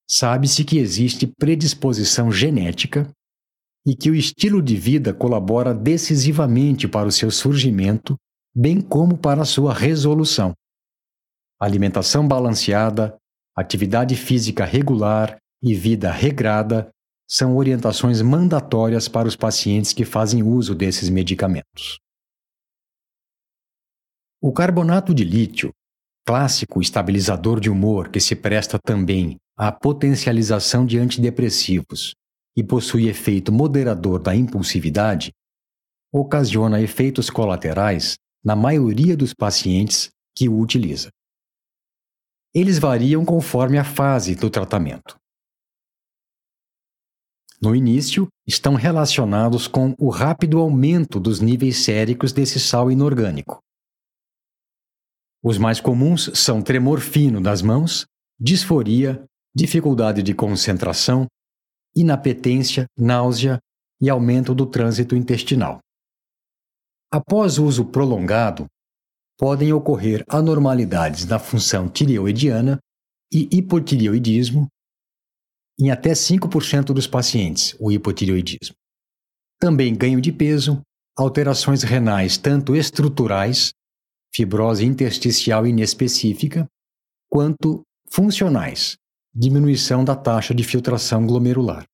sabe-se 0.08 0.64
que 0.64 0.78
existe 0.78 1.26
predisposição 1.38 2.32
genética 2.32 3.10
e 3.86 3.94
que 3.94 4.10
o 4.10 4.14
estilo 4.14 4.62
de 4.62 4.74
vida 4.74 5.12
colabora 5.12 5.74
decisivamente 5.74 6.88
para 6.88 7.08
o 7.08 7.12
seu 7.12 7.30
surgimento, 7.30 8.16
bem 8.56 8.80
como 8.80 9.18
para 9.18 9.42
a 9.42 9.46
sua 9.46 9.74
resolução. 9.74 10.54
Alimentação 11.60 12.26
balanceada, 12.26 13.16
atividade 13.54 14.16
física 14.16 14.64
regular 14.64 15.36
e 15.62 15.74
vida 15.74 16.10
regrada 16.10 16.88
são 17.28 17.56
orientações 17.56 18.22
mandatórias 18.22 19.08
para 19.08 19.28
os 19.28 19.36
pacientes 19.36 19.92
que 19.92 20.06
fazem 20.06 20.42
uso 20.42 20.74
desses 20.74 21.10
medicamentos. 21.10 22.00
O 24.42 24.54
carbonato 24.54 25.12
de 25.12 25.22
lítio, 25.22 25.70
clássico 26.26 26.80
estabilizador 26.80 27.60
de 27.60 27.68
humor 27.68 28.08
que 28.08 28.18
se 28.18 28.34
presta 28.34 28.78
também 28.78 29.36
à 29.54 29.70
potencialização 29.70 30.86
de 30.86 30.98
antidepressivos 30.98 32.14
e 32.56 32.64
possui 32.64 33.06
efeito 33.06 33.52
moderador 33.52 34.18
da 34.18 34.34
impulsividade, 34.34 35.30
ocasiona 36.10 36.80
efeitos 36.80 37.28
colaterais 37.28 38.16
na 38.42 38.56
maioria 38.56 39.14
dos 39.14 39.34
pacientes 39.34 40.08
que 40.34 40.48
o 40.48 40.58
utiliza. 40.58 41.10
Eles 42.54 42.78
variam 42.78 43.26
conforme 43.26 43.76
a 43.76 43.84
fase 43.84 44.34
do 44.34 44.48
tratamento. 44.48 45.18
No 47.60 47.76
início, 47.76 48.26
estão 48.46 48.74
relacionados 48.74 49.68
com 49.68 49.94
o 49.98 50.08
rápido 50.08 50.58
aumento 50.60 51.20
dos 51.20 51.40
níveis 51.40 51.84
séricos 51.84 52.32
desse 52.32 52.58
sal 52.58 52.90
inorgânico. 52.90 53.60
Os 55.42 55.56
mais 55.56 55.80
comuns 55.80 56.30
são 56.34 56.60
tremor 56.60 57.00
fino 57.00 57.40
das 57.40 57.62
mãos, 57.62 58.06
disforia, 58.38 59.24
dificuldade 59.54 60.22
de 60.22 60.34
concentração, 60.34 61.26
inapetência, 61.96 62.86
náusea 62.96 63.58
e 64.00 64.10
aumento 64.10 64.54
do 64.54 64.66
trânsito 64.66 65.16
intestinal. 65.16 65.78
Após 67.10 67.58
uso 67.58 67.86
prolongado, 67.86 68.66
podem 69.38 69.72
ocorrer 69.72 70.24
anormalidades 70.28 71.24
na 71.24 71.38
função 71.38 71.88
tireoidiana 71.88 72.78
e 73.32 73.48
hipotireoidismo 73.50 74.68
em 75.78 75.90
até 75.90 76.12
5% 76.12 76.92
dos 76.92 77.06
pacientes, 77.06 77.74
o 77.80 77.90
hipotireoidismo. 77.90 78.74
Também 79.58 79.96
ganho 79.96 80.20
de 80.20 80.30
peso, 80.30 80.82
alterações 81.16 81.82
renais 81.82 82.36
tanto 82.36 82.76
estruturais, 82.76 83.72
fibrose 84.32 84.84
intersticial 84.84 85.66
inespecífica, 85.66 86.66
quanto 87.28 87.82
funcionais, 88.10 88.96
diminuição 89.34 90.04
da 90.04 90.16
taxa 90.16 90.54
de 90.54 90.64
filtração 90.64 91.26
glomerular, 91.26 91.84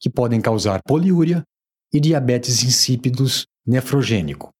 que 0.00 0.10
podem 0.10 0.40
causar 0.40 0.80
poliúria 0.82 1.42
e 1.92 2.00
diabetes 2.00 2.62
insípidos 2.62 3.46
nefrogênico. 3.66 4.50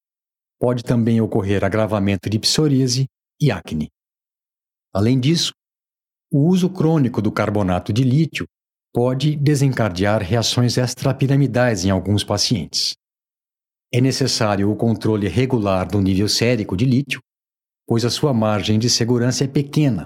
Pode 0.59 0.83
também 0.83 1.21
ocorrer 1.21 1.63
agravamento 1.63 2.29
de 2.29 2.39
psoríase 2.39 3.05
e 3.39 3.51
acne. 3.51 3.89
Além 4.93 5.19
disso, 5.19 5.53
o 6.31 6.47
uso 6.47 6.69
crônico 6.69 7.21
do 7.21 7.31
carbonato 7.31 7.93
de 7.93 8.03
lítio 8.03 8.47
pode 8.93 9.35
desencadear 9.35 10.21
reações 10.21 10.77
extrapiramidais 10.77 11.85
em 11.85 11.91
alguns 11.91 12.23
pacientes. 12.23 12.95
É 13.91 14.01
necessário 14.01 14.69
o 14.69 14.75
controle 14.75 15.27
regular 15.27 15.87
do 15.87 16.01
nível 16.01 16.27
sérico 16.27 16.75
de 16.75 16.85
lítio, 16.85 17.21
pois 17.87 18.03
a 18.03 18.09
sua 18.09 18.33
margem 18.33 18.77
de 18.77 18.89
segurança 18.89 19.45
é 19.45 19.47
pequena. 19.47 20.05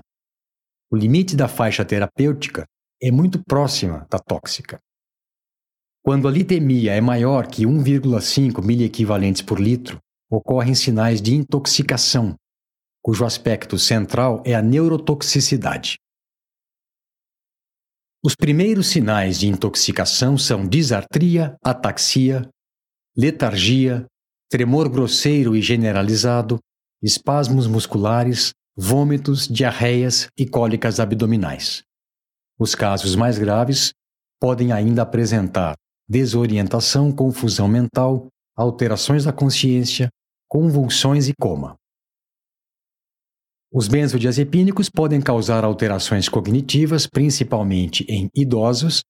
O 0.92 0.96
limite 0.96 1.36
da 1.36 1.48
faixa 1.48 1.84
terapêutica 1.84 2.66
é 3.02 3.10
muito 3.10 3.44
próxima 3.44 4.06
da 4.10 4.20
tóxica. 4.20 4.80
Quando 6.04 6.28
a 6.28 6.32
litemia 6.32 6.94
é 6.94 7.02
maior 7.02 7.48
que 7.48 7.64
1,5 7.64 8.64
miliequivalentes 8.64 9.42
por 9.42 9.60
litro, 9.60 10.00
ocorrem 10.30 10.76
sinais 10.76 11.22
de 11.22 11.34
intoxicação, 11.34 12.36
cujo 13.02 13.26
aspecto 13.26 13.80
central 13.80 14.44
é 14.46 14.54
a 14.54 14.62
neurotoxicidade. 14.62 15.98
Os 18.24 18.36
primeiros 18.36 18.88
sinais 18.88 19.40
de 19.40 19.48
intoxicação 19.48 20.38
são 20.38 20.68
disartria, 20.68 21.56
ataxia, 21.64 22.48
letargia, 23.16 24.06
tremor 24.50 24.90
grosseiro 24.90 25.56
e 25.56 25.62
generalizado, 25.62 26.60
espasmos 27.02 27.68
musculares, 27.68 28.52
vômitos, 28.76 29.48
diarreias 29.48 30.28
e 30.38 30.46
cólicas 30.46 31.00
abdominais. 31.00 31.84
Os 32.60 32.76
casos 32.76 33.16
mais 33.16 33.38
graves 33.38 33.92
podem 34.40 34.72
ainda 34.72 35.02
apresentar 35.02 35.76
desorientação, 36.08 37.12
confusão 37.12 37.68
mental, 37.68 38.28
alterações 38.56 39.24
da 39.24 39.32
consciência, 39.32 40.10
convulsões 40.48 41.28
e 41.28 41.34
coma. 41.40 41.76
Os 43.74 43.88
benzodiazepínicos 43.88 44.90
podem 44.90 45.22
causar 45.22 45.64
alterações 45.64 46.28
cognitivas, 46.28 47.08
principalmente 47.08 48.06
em 48.10 48.30
idosos, 48.36 49.02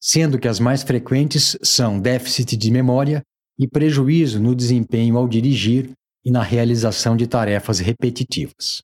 sendo 0.00 0.38
que 0.38 0.48
as 0.48 0.58
mais 0.58 0.82
frequentes 0.82 1.58
são 1.62 2.00
déficit 2.00 2.56
de 2.56 2.70
memória 2.70 3.22
e 3.58 3.66
prejuízo 3.66 4.40
no 4.40 4.54
desempenho 4.54 5.16
ao 5.16 5.26
dirigir 5.28 5.90
e 6.24 6.30
na 6.30 6.42
realização 6.42 7.16
de 7.16 7.26
tarefas 7.26 7.78
repetitivas. 7.78 8.82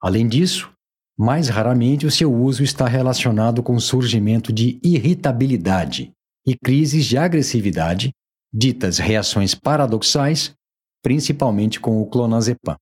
Além 0.00 0.26
disso, 0.26 0.72
mais 1.18 1.48
raramente 1.48 2.06
o 2.06 2.10
seu 2.10 2.32
uso 2.32 2.62
está 2.62 2.86
relacionado 2.86 3.62
com 3.62 3.74
o 3.74 3.80
surgimento 3.80 4.52
de 4.52 4.80
irritabilidade 4.82 6.12
e 6.46 6.56
crises 6.56 7.04
de 7.04 7.18
agressividade, 7.18 8.10
ditas 8.52 8.98
reações 8.98 9.54
paradoxais, 9.54 10.54
principalmente 11.02 11.78
com 11.78 12.00
o 12.00 12.06
clonazepam. 12.06 12.76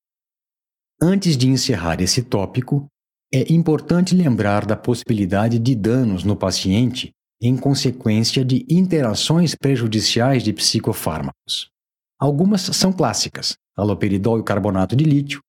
Antes 1.00 1.37
de 1.37 1.48
encerrar 1.48 2.00
esse 2.00 2.22
tópico, 2.22 2.87
é 3.33 3.52
importante 3.52 4.14
lembrar 4.14 4.64
da 4.64 4.76
possibilidade 4.76 5.59
de 5.59 5.74
danos 5.74 6.24
no 6.24 6.37
paciente 6.37 7.11
em 7.40 7.57
consequência 7.57 8.44
de 8.44 8.66
interações 8.68 9.55
prejudiciais 9.55 10.42
de 10.42 10.53
psicofármacos. 10.53 11.70
Algumas 12.18 12.62
são 12.62 12.92
clássicas: 12.92 13.57
aloperidol 13.77 14.40
e 14.40 14.44
carbonato 14.44 14.96
de 14.96 15.05
lítio, 15.05 15.40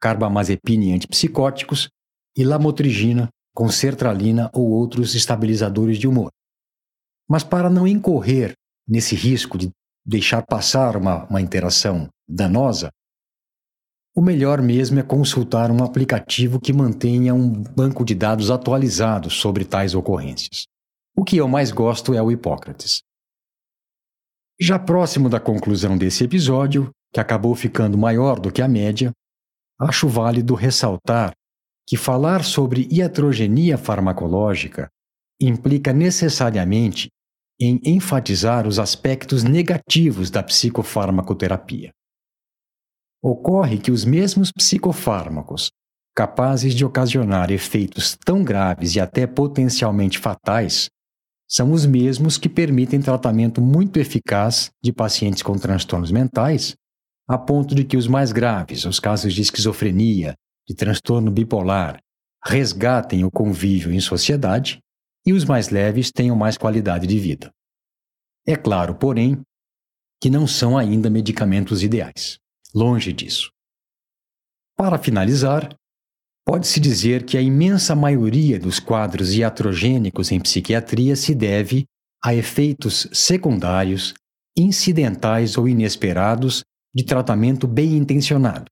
carbamazepina 0.00 0.84
e 0.84 0.92
antipsicóticos 0.92 1.88
e 2.36 2.44
lamotrigina 2.44 3.28
com 3.54 3.68
sertralina 3.68 4.50
ou 4.52 4.70
outros 4.70 5.14
estabilizadores 5.14 5.98
de 5.98 6.06
humor. 6.06 6.30
Mas 7.28 7.44
para 7.44 7.70
não 7.70 7.86
incorrer 7.86 8.54
nesse 8.86 9.14
risco 9.14 9.58
de 9.58 9.70
deixar 10.04 10.42
passar 10.42 10.96
uma, 10.96 11.26
uma 11.26 11.40
interação 11.40 12.08
danosa, 12.28 12.90
o 14.14 14.20
melhor 14.20 14.60
mesmo 14.60 14.98
é 14.98 15.02
consultar 15.02 15.70
um 15.70 15.84
aplicativo 15.84 16.60
que 16.60 16.72
mantenha 16.72 17.32
um 17.32 17.50
banco 17.50 18.04
de 18.04 18.14
dados 18.14 18.50
atualizado 18.50 19.30
sobre 19.30 19.64
tais 19.64 19.94
ocorrências. 19.94 20.66
O 21.16 21.24
que 21.24 21.36
eu 21.36 21.48
mais 21.48 21.70
gosto 21.70 22.14
é 22.14 22.22
o 22.22 22.30
Hipócrates. 22.30 23.02
Já 24.60 24.78
próximo 24.78 25.28
da 25.28 25.40
conclusão 25.40 25.96
desse 25.96 26.24
episódio, 26.24 26.90
que 27.12 27.20
acabou 27.20 27.54
ficando 27.54 27.98
maior 27.98 28.38
do 28.38 28.52
que 28.52 28.62
a 28.62 28.68
média, 28.68 29.10
acho 29.78 30.08
válido 30.08 30.54
ressaltar 30.54 31.32
que 31.86 31.96
falar 31.96 32.44
sobre 32.44 32.86
iatrogenia 32.90 33.76
farmacológica 33.76 34.88
implica 35.40 35.92
necessariamente 35.92 37.08
em 37.60 37.80
enfatizar 37.84 38.66
os 38.66 38.78
aspectos 38.78 39.42
negativos 39.42 40.30
da 40.30 40.42
psicofarmacoterapia. 40.42 41.90
Ocorre 43.22 43.78
que 43.78 43.90
os 43.90 44.04
mesmos 44.04 44.52
psicofármacos, 44.52 45.70
capazes 46.14 46.74
de 46.74 46.84
ocasionar 46.84 47.50
efeitos 47.50 48.16
tão 48.24 48.44
graves 48.44 48.94
e 48.94 49.00
até 49.00 49.26
potencialmente 49.26 50.18
fatais, 50.18 50.88
são 51.50 51.72
os 51.72 51.84
mesmos 51.84 52.38
que 52.38 52.48
permitem 52.48 53.00
tratamento 53.00 53.60
muito 53.60 53.98
eficaz 53.98 54.70
de 54.80 54.92
pacientes 54.92 55.42
com 55.42 55.58
transtornos 55.58 56.12
mentais, 56.12 56.76
a 57.28 57.36
ponto 57.36 57.74
de 57.74 57.82
que 57.82 57.96
os 57.96 58.06
mais 58.06 58.30
graves, 58.30 58.84
os 58.84 59.00
casos 59.00 59.34
de 59.34 59.42
esquizofrenia, 59.42 60.36
de 60.68 60.76
transtorno 60.76 61.28
bipolar, 61.28 61.98
resgatem 62.44 63.24
o 63.24 63.30
convívio 63.32 63.92
em 63.92 63.98
sociedade 63.98 64.78
e 65.26 65.32
os 65.32 65.44
mais 65.44 65.70
leves 65.70 66.12
tenham 66.12 66.36
mais 66.36 66.56
qualidade 66.56 67.04
de 67.04 67.18
vida. 67.18 67.50
É 68.46 68.54
claro, 68.54 68.94
porém, 68.94 69.42
que 70.22 70.30
não 70.30 70.46
são 70.46 70.78
ainda 70.78 71.10
medicamentos 71.10 71.82
ideais. 71.82 72.38
Longe 72.72 73.12
disso. 73.12 73.50
Para 74.76 74.98
finalizar, 74.98 75.74
pode-se 76.44 76.80
dizer 76.80 77.24
que 77.24 77.36
a 77.36 77.40
imensa 77.40 77.94
maioria 77.94 78.58
dos 78.58 78.78
quadros 78.78 79.34
iatrogênicos 79.34 80.32
em 80.32 80.40
psiquiatria 80.40 81.14
se 81.16 81.34
deve 81.34 81.84
a 82.22 82.34
efeitos 82.34 83.08
secundários, 83.12 84.14
incidentais 84.56 85.56
ou 85.56 85.68
inesperados 85.68 86.62
de 86.94 87.04
tratamento 87.04 87.66
bem 87.66 87.96
intencionado. 87.96 88.66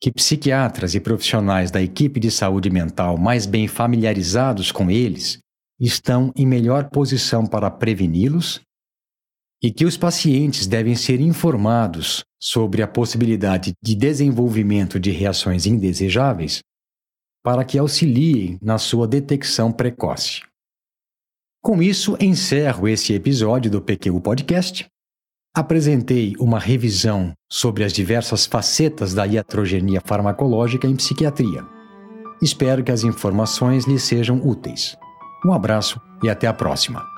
Que 0.00 0.12
psiquiatras 0.12 0.94
e 0.94 1.00
profissionais 1.00 1.70
da 1.70 1.82
equipe 1.82 2.20
de 2.20 2.30
saúde 2.30 2.70
mental 2.70 3.18
mais 3.18 3.46
bem 3.46 3.66
familiarizados 3.66 4.70
com 4.70 4.90
eles 4.90 5.38
estão 5.80 6.32
em 6.36 6.46
melhor 6.46 6.88
posição 6.90 7.44
para 7.46 7.70
preveni-los 7.70 8.60
e 9.62 9.70
que 9.70 9.84
os 9.84 9.96
pacientes 9.96 10.66
devem 10.66 10.94
ser 10.94 11.20
informados 11.20 12.24
sobre 12.40 12.82
a 12.82 12.88
possibilidade 12.88 13.72
de 13.82 13.94
desenvolvimento 13.94 15.00
de 15.00 15.10
reações 15.10 15.66
indesejáveis 15.66 16.60
para 17.42 17.64
que 17.64 17.78
auxiliem 17.78 18.58
na 18.62 18.78
sua 18.78 19.06
detecção 19.06 19.72
precoce. 19.72 20.42
Com 21.62 21.82
isso, 21.82 22.16
encerro 22.20 22.86
esse 22.86 23.12
episódio 23.12 23.70
do 23.70 23.80
PQ 23.80 24.20
Podcast. 24.20 24.86
Apresentei 25.56 26.34
uma 26.38 26.58
revisão 26.58 27.32
sobre 27.50 27.82
as 27.84 27.92
diversas 27.92 28.46
facetas 28.46 29.12
da 29.12 29.24
iatrogenia 29.24 30.00
farmacológica 30.04 30.86
em 30.86 30.94
psiquiatria. 30.94 31.66
Espero 32.40 32.84
que 32.84 32.92
as 32.92 33.02
informações 33.02 33.86
lhe 33.86 33.98
sejam 33.98 34.40
úteis. 34.46 34.96
Um 35.44 35.52
abraço 35.52 36.00
e 36.22 36.28
até 36.28 36.46
a 36.46 36.52
próxima. 36.52 37.17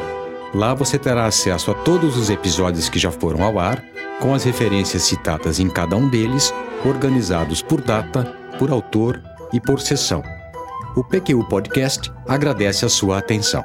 Lá 0.53 0.73
você 0.73 0.99
terá 0.99 1.25
acesso 1.25 1.71
a 1.71 1.73
todos 1.73 2.17
os 2.17 2.29
episódios 2.29 2.89
que 2.89 2.99
já 2.99 3.11
foram 3.11 3.43
ao 3.43 3.57
ar, 3.57 3.81
com 4.19 4.33
as 4.33 4.43
referências 4.43 5.03
citadas 5.03 5.59
em 5.59 5.69
cada 5.69 5.95
um 5.95 6.09
deles, 6.09 6.53
organizados 6.85 7.61
por 7.61 7.81
data, 7.81 8.25
por 8.59 8.69
autor 8.69 9.21
e 9.53 9.59
por 9.59 9.79
sessão. 9.79 10.21
O 10.95 11.03
PQU 11.03 11.45
Podcast 11.47 12.11
agradece 12.27 12.85
a 12.85 12.89
sua 12.89 13.17
atenção. 13.17 13.63